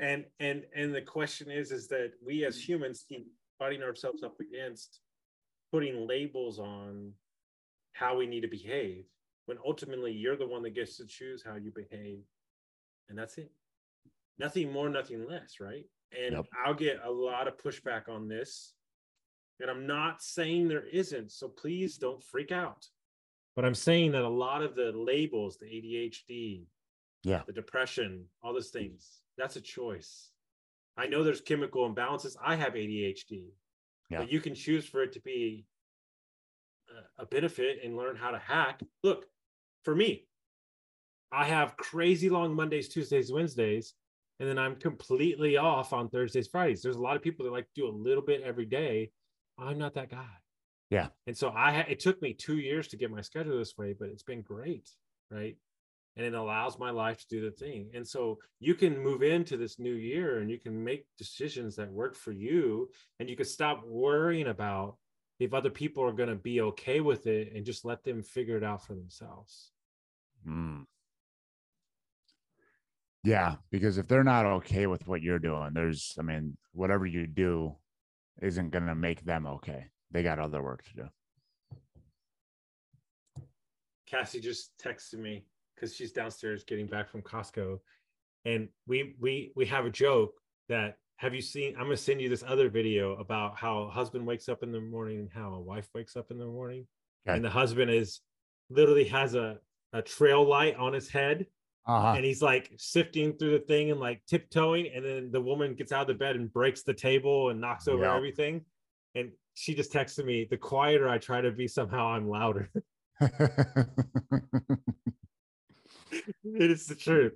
And 0.00 0.24
and 0.40 0.64
and 0.74 0.94
the 0.94 1.02
question 1.02 1.50
is, 1.50 1.72
is 1.72 1.88
that 1.88 2.12
we 2.24 2.44
as 2.44 2.56
humans 2.56 3.04
keep 3.08 3.26
fighting 3.58 3.82
ourselves 3.82 4.22
up 4.22 4.38
against 4.40 5.00
putting 5.72 6.06
labels 6.06 6.58
on 6.58 7.12
how 7.92 8.16
we 8.16 8.26
need 8.26 8.42
to 8.42 8.48
behave 8.48 9.04
when 9.46 9.58
ultimately 9.66 10.12
you're 10.12 10.36
the 10.36 10.46
one 10.46 10.62
that 10.62 10.74
gets 10.74 10.96
to 10.98 11.06
choose 11.06 11.42
how 11.44 11.56
you 11.56 11.72
behave 11.74 12.20
and 13.08 13.18
that's 13.18 13.38
it. 13.38 13.50
Nothing 14.38 14.72
more, 14.72 14.88
nothing 14.88 15.26
less, 15.26 15.56
right? 15.60 15.84
And. 16.16 16.36
I'll 16.64 16.74
get 16.74 17.00
a 17.04 17.10
lot 17.10 17.48
of 17.48 17.56
pushback 17.56 18.08
on 18.08 18.28
this. 18.28 18.74
And 19.60 19.70
I'm 19.70 19.86
not 19.86 20.22
saying 20.22 20.68
there 20.68 20.86
isn't, 20.86 21.32
so 21.32 21.48
please 21.48 21.98
don't 21.98 22.22
freak 22.22 22.52
out. 22.52 22.86
But 23.56 23.64
I'm 23.64 23.74
saying 23.74 24.12
that 24.12 24.22
a 24.22 24.28
lot 24.28 24.62
of 24.62 24.76
the 24.76 24.92
labels, 24.94 25.58
the 25.58 25.66
ADHD, 25.66 26.66
yeah, 27.24 27.42
the 27.44 27.52
depression, 27.52 28.26
all 28.40 28.52
those 28.52 28.68
things, 28.68 29.22
that's 29.36 29.56
a 29.56 29.60
choice. 29.60 30.30
I 30.96 31.08
know 31.08 31.24
there's 31.24 31.40
chemical 31.40 31.92
imbalances. 31.92 32.36
I 32.40 32.54
have 32.54 32.74
ADHD, 32.74 33.48
yeah. 34.10 34.18
but 34.18 34.30
you 34.30 34.40
can 34.40 34.54
choose 34.54 34.86
for 34.86 35.02
it 35.02 35.12
to 35.14 35.20
be 35.20 35.66
a 37.18 37.26
benefit 37.26 37.80
and 37.84 37.96
learn 37.96 38.14
how 38.14 38.30
to 38.30 38.38
hack. 38.38 38.80
Look, 39.02 39.26
for 39.82 39.94
me, 39.94 40.27
I 41.30 41.44
have 41.44 41.76
crazy 41.76 42.30
long 42.30 42.54
Mondays, 42.54 42.88
Tuesdays, 42.88 43.32
Wednesdays, 43.32 43.94
and 44.40 44.48
then 44.48 44.58
I'm 44.58 44.76
completely 44.76 45.56
off 45.56 45.92
on 45.92 46.08
Thursdays, 46.08 46.48
Fridays. 46.48 46.82
There's 46.82 46.96
a 46.96 47.02
lot 47.02 47.16
of 47.16 47.22
people 47.22 47.44
that 47.44 47.52
like 47.52 47.66
to 47.66 47.80
do 47.80 47.88
a 47.88 47.90
little 47.90 48.22
bit 48.22 48.42
every 48.42 48.66
day. 48.66 49.10
I'm 49.58 49.78
not 49.78 49.94
that 49.94 50.10
guy. 50.10 50.26
Yeah. 50.90 51.08
And 51.26 51.36
so 51.36 51.50
I 51.50 51.72
ha- 51.72 51.86
it 51.88 52.00
took 52.00 52.22
me 52.22 52.32
two 52.32 52.58
years 52.58 52.88
to 52.88 52.96
get 52.96 53.10
my 53.10 53.20
schedule 53.20 53.58
this 53.58 53.76
way, 53.76 53.94
but 53.98 54.08
it's 54.08 54.22
been 54.22 54.42
great, 54.42 54.88
right? 55.30 55.56
And 56.16 56.24
it 56.24 56.34
allows 56.34 56.78
my 56.78 56.90
life 56.90 57.18
to 57.18 57.26
do 57.28 57.40
the 57.42 57.50
thing. 57.50 57.90
And 57.94 58.06
so 58.06 58.38
you 58.58 58.74
can 58.74 58.98
move 58.98 59.22
into 59.22 59.56
this 59.56 59.78
new 59.78 59.94
year 59.94 60.38
and 60.38 60.50
you 60.50 60.58
can 60.58 60.82
make 60.82 61.06
decisions 61.18 61.76
that 61.76 61.92
work 61.92 62.16
for 62.16 62.32
you, 62.32 62.88
and 63.20 63.28
you 63.28 63.36
can 63.36 63.44
stop 63.44 63.84
worrying 63.86 64.48
about 64.48 64.96
if 65.38 65.54
other 65.54 65.70
people 65.70 66.02
are 66.02 66.12
going 66.12 66.28
to 66.28 66.34
be 66.34 66.60
okay 66.60 67.00
with 67.00 67.26
it 67.26 67.52
and 67.54 67.64
just 67.64 67.84
let 67.84 68.02
them 68.02 68.22
figure 68.22 68.56
it 68.56 68.64
out 68.64 68.84
for 68.84 68.94
themselves. 68.94 69.70
Mm. 70.48 70.84
Yeah, 73.24 73.56
because 73.70 73.98
if 73.98 74.06
they're 74.06 74.24
not 74.24 74.46
okay 74.46 74.86
with 74.86 75.06
what 75.08 75.22
you're 75.22 75.38
doing, 75.38 75.70
there's, 75.72 76.14
I 76.18 76.22
mean, 76.22 76.56
whatever 76.72 77.04
you 77.04 77.26
do 77.26 77.76
isn't 78.40 78.70
going 78.70 78.86
to 78.86 78.94
make 78.94 79.24
them 79.24 79.46
okay. 79.46 79.86
They 80.10 80.22
got 80.22 80.38
other 80.38 80.62
work 80.62 80.84
to 80.84 80.94
do. 80.94 81.08
Cassie 84.06 84.40
just 84.40 84.70
texted 84.82 85.18
me 85.18 85.44
because 85.74 85.94
she's 85.94 86.12
downstairs 86.12 86.64
getting 86.64 86.86
back 86.86 87.10
from 87.10 87.22
Costco, 87.22 87.78
and 88.44 88.68
we 88.86 89.14
we 89.20 89.52
we 89.54 89.66
have 89.66 89.84
a 89.84 89.90
joke 89.90 90.32
that 90.68 90.96
have 91.16 91.34
you 91.34 91.42
seen? 91.42 91.74
I'm 91.76 91.84
gonna 91.84 91.96
send 91.96 92.20
you 92.22 92.28
this 92.28 92.44
other 92.46 92.70
video 92.70 93.16
about 93.16 93.56
how 93.56 93.82
a 93.82 93.90
husband 93.90 94.26
wakes 94.26 94.48
up 94.48 94.62
in 94.62 94.72
the 94.72 94.80
morning 94.80 95.18
and 95.18 95.28
how 95.30 95.52
a 95.52 95.60
wife 95.60 95.88
wakes 95.94 96.16
up 96.16 96.30
in 96.30 96.38
the 96.38 96.46
morning, 96.46 96.86
okay. 97.28 97.36
and 97.36 97.44
the 97.44 97.50
husband 97.50 97.90
is 97.90 98.20
literally 98.70 99.04
has 99.04 99.34
a 99.34 99.58
a 99.92 100.00
trail 100.00 100.42
light 100.46 100.76
on 100.76 100.92
his 100.92 101.08
head 101.08 101.46
uh-huh. 101.88 102.14
and 102.16 102.24
he's 102.24 102.42
like 102.42 102.70
sifting 102.76 103.32
through 103.32 103.52
the 103.52 103.64
thing 103.64 103.90
and 103.90 103.98
like 103.98 104.20
tiptoeing 104.26 104.88
and 104.94 105.04
then 105.04 105.30
the 105.32 105.40
woman 105.40 105.74
gets 105.74 105.90
out 105.90 106.02
of 106.02 106.06
the 106.08 106.14
bed 106.14 106.36
and 106.36 106.52
breaks 106.52 106.82
the 106.82 106.94
table 106.94 107.50
and 107.50 107.60
knocks 107.60 107.88
over 107.88 108.04
yep. 108.04 108.14
everything 108.14 108.64
and 109.14 109.30
she 109.54 109.74
just 109.74 109.92
texted 109.92 110.24
me 110.24 110.46
the 110.48 110.56
quieter 110.56 111.08
i 111.08 111.18
try 111.18 111.40
to 111.40 111.50
be 111.50 111.66
somehow 111.66 112.08
i'm 112.08 112.28
louder 112.28 112.70
it 113.20 113.90
is 116.44 116.86
the 116.86 116.94
truth 116.94 117.32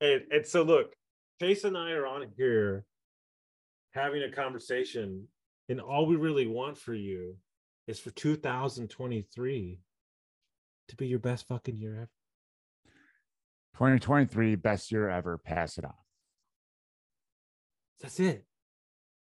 and, 0.00 0.22
and 0.30 0.46
so 0.46 0.62
look 0.62 0.94
chase 1.40 1.64
and 1.64 1.76
i 1.76 1.90
are 1.90 2.06
on 2.06 2.26
here 2.36 2.86
having 3.92 4.22
a 4.22 4.30
conversation, 4.30 5.26
and 5.68 5.80
all 5.80 6.06
we 6.06 6.16
really 6.16 6.46
want 6.46 6.78
for 6.78 6.94
you 6.94 7.36
is 7.86 7.98
for 7.98 8.10
2023 8.10 9.80
to 10.88 10.96
be 10.96 11.06
your 11.06 11.18
best 11.18 11.46
fucking 11.48 11.76
year 11.76 11.96
ever. 11.96 12.08
2023, 13.80 14.56
best 14.56 14.92
year 14.92 15.08
ever. 15.08 15.38
Pass 15.38 15.78
it 15.78 15.86
on. 15.86 15.94
That's 18.02 18.20
it. 18.20 18.44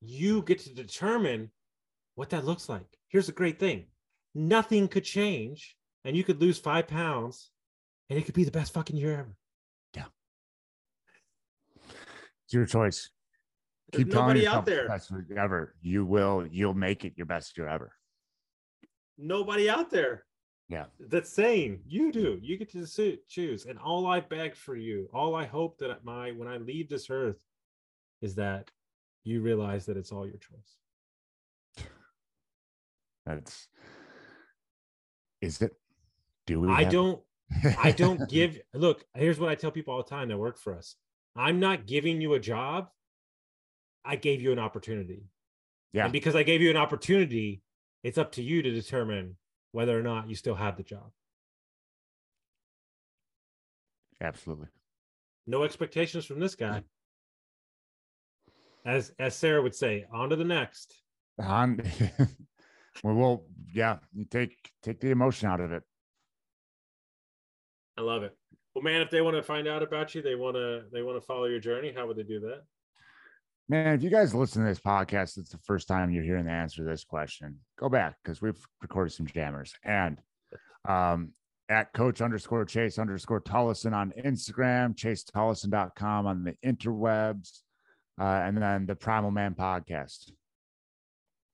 You 0.01 0.43
get 0.43 0.61
to 0.61 0.73
determine 0.73 1.51
what 2.15 2.31
that 2.31 2.45
looks 2.45 2.69
like. 2.69 2.87
Here's 3.09 3.27
the 3.27 3.33
great 3.33 3.59
thing 3.59 3.87
nothing 4.37 4.87
could 4.87 5.03
change, 5.03 5.75
and 6.05 6.17
you 6.17 6.23
could 6.23 6.41
lose 6.41 6.59
five 6.59 6.87
pounds, 6.87 7.51
and 8.09 8.17
it 8.17 8.25
could 8.25 8.37
be 8.37 8.45
the 8.45 8.53
best 8.53 8.73
fucking 8.73 8.97
year 8.97 9.15
ever. 9.15 9.37
Yeah. 9.97 10.05
It's 12.45 12.55
your 12.55 12.67
choice. 12.67 13.11
There's 13.91 14.05
Keep 14.05 14.13
telling 14.13 14.27
nobody 14.29 14.41
yourself 14.43 14.59
out 14.59 14.67
there. 14.67 14.89
best 14.89 15.11
year 15.11 15.39
ever. 15.41 15.75
You 15.81 16.05
will. 16.05 16.47
You'll 16.49 16.73
make 16.75 17.05
it 17.05 17.15
your 17.17 17.27
best 17.27 17.59
year 17.59 17.67
ever. 17.67 17.91
Nobody 19.19 19.69
out 19.69 19.91
there 19.91 20.26
Yeah. 20.69 20.87
that's 20.99 21.31
saying 21.31 21.81
you 21.87 22.11
do. 22.11 22.39
You 22.43 22.57
get 22.59 22.73
to 22.73 23.19
choose. 23.29 23.67
And 23.67 23.79
all 23.79 24.07
I 24.07 24.21
beg 24.21 24.57
for 24.57 24.75
you, 24.75 25.09
all 25.15 25.35
I 25.37 25.45
hope 25.45 25.79
that 25.79 26.05
my 26.05 26.33
when 26.33 26.49
I 26.49 26.57
leave 26.57 26.89
this 26.89 27.09
earth 27.09 27.37
is 28.21 28.35
that 28.35 28.71
you 29.25 29.43
realize 29.43 29.87
that 29.87 29.97
it's 29.97 30.11
all 30.13 30.27
your 30.27 30.39
choice. 30.39 31.87
That's. 33.25 33.69
Is 35.41 35.61
it? 35.63 35.73
Do 36.47 36.61
we? 36.61 36.69
I 36.69 36.85
have- 36.85 36.93
don't 36.93 37.23
I 37.79 37.93
don't 37.93 38.29
give 38.31 38.59
look, 38.75 39.05
here's 39.15 39.39
what 39.39 39.49
I 39.51 39.55
tell 39.55 39.71
people 39.71 39.95
all 39.95 40.03
the 40.03 40.09
time 40.11 40.29
that 40.29 40.39
work 40.39 40.59
for 40.59 40.75
us. 40.75 40.97
I'm 41.37 41.61
not 41.61 41.87
giving 41.87 42.21
you 42.21 42.35
a 42.35 42.41
job. 42.41 42.89
I 44.05 44.17
gave 44.17 44.41
you 44.41 44.53
an 44.53 44.59
opportunity. 44.59 45.25
Yeah. 45.93 46.05
And 46.05 46.13
because 46.13 46.35
I 46.37 46.43
gave 46.45 46.61
you 46.63 46.71
an 46.71 46.77
opportunity, 46.77 47.63
it's 48.03 48.19
up 48.19 48.33
to 48.33 48.43
you 48.43 48.63
to 48.63 48.71
determine 48.71 49.37
whether 49.77 49.99
or 49.99 50.03
not 50.03 50.27
you 50.27 50.35
still 50.35 50.55
have 50.55 50.79
the 50.79 50.83
job. 50.83 51.11
Absolutely. 54.23 54.69
No 55.47 55.65
expectations 55.65 56.25
from 56.25 56.41
this 56.41 56.55
guy. 56.55 56.83
As 58.87 59.13
as 59.19 59.35
Sarah 59.35 59.61
would 59.61 59.75
say, 59.75 60.07
on 60.13 60.31
to 60.31 60.37
the 60.37 60.45
next. 60.45 60.95
On. 61.41 61.83
well, 63.05 63.15
well, 63.17 63.45
yeah. 63.75 63.99
You 64.15 64.25
take 64.25 64.57
take 64.81 65.01
the 65.01 65.11
emotion 65.11 65.49
out 65.49 65.61
of 65.61 65.73
it. 65.73 65.83
I 67.99 68.03
love 68.03 68.23
it. 68.23 68.35
Well, 68.75 68.85
man, 68.85 69.03
if 69.03 69.11
they 69.11 69.23
want 69.23 69.37
to 69.37 69.43
find 69.43 69.67
out 69.67 69.83
about 69.83 70.15
you, 70.15 70.23
they 70.23 70.37
want 70.37 70.55
to 70.55 70.85
they 70.93 71.03
want 71.03 71.21
to 71.21 71.27
follow 71.27 71.47
your 71.47 71.59
journey. 71.59 71.93
How 71.95 72.07
would 72.07 72.17
they 72.17 72.23
do 72.23 72.39
that? 72.41 72.63
Man, 73.69 73.95
if 73.95 74.03
you 74.03 74.11
guys 74.11 74.35
listen 74.35 74.63
to 74.63 74.69
this 74.69 74.79
podcast, 74.79 75.39
it's 75.39 75.51
the 75.51 75.59
first 75.59 75.89
time 75.89 76.11
you're 76.11 76.23
hearing 76.23 76.45
the 76.45 76.53
answer 76.53 76.85
to 76.85 76.89
this 76.89 77.03
question. 77.03 77.59
Go 77.79 77.89
back 77.89 78.15
because 78.23 78.41
we've 78.41 78.61
recorded 78.81 79.13
some 79.13 79.27
jammers 79.27 79.75
and 79.85 80.19
um 80.89 81.33
at 81.69 81.93
coach 81.93 82.21
underscore 82.21 82.65
chase 82.65 82.97
underscore 82.99 83.41
Tolleson 83.41 83.93
on 83.93 84.13
Instagram, 84.25 84.95
chasetolleson.com 84.95 86.27
on 86.27 86.45
the 86.45 86.55
interwebs, 86.65 87.63
uh, 88.21 88.25
and 88.25 88.57
then 88.57 88.87
the 88.87 88.95
Primal 88.95 89.33
Man 89.33 89.55
podcast. 89.55 90.31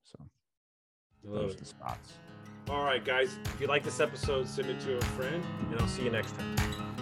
So 0.04 0.18
those 1.24 1.54
are 1.54 1.58
the 1.58 1.64
spots. 1.64 2.12
All 2.68 2.84
right, 2.84 3.04
guys. 3.04 3.38
If 3.54 3.60
you 3.60 3.66
like 3.66 3.84
this 3.84 4.00
episode, 4.00 4.48
send 4.48 4.68
it 4.68 4.80
to 4.80 4.98
a 4.98 5.00
friend, 5.00 5.42
and 5.70 5.80
I'll 5.80 5.88
see 5.88 6.04
you 6.04 6.10
next 6.10 6.36
time. 6.36 7.01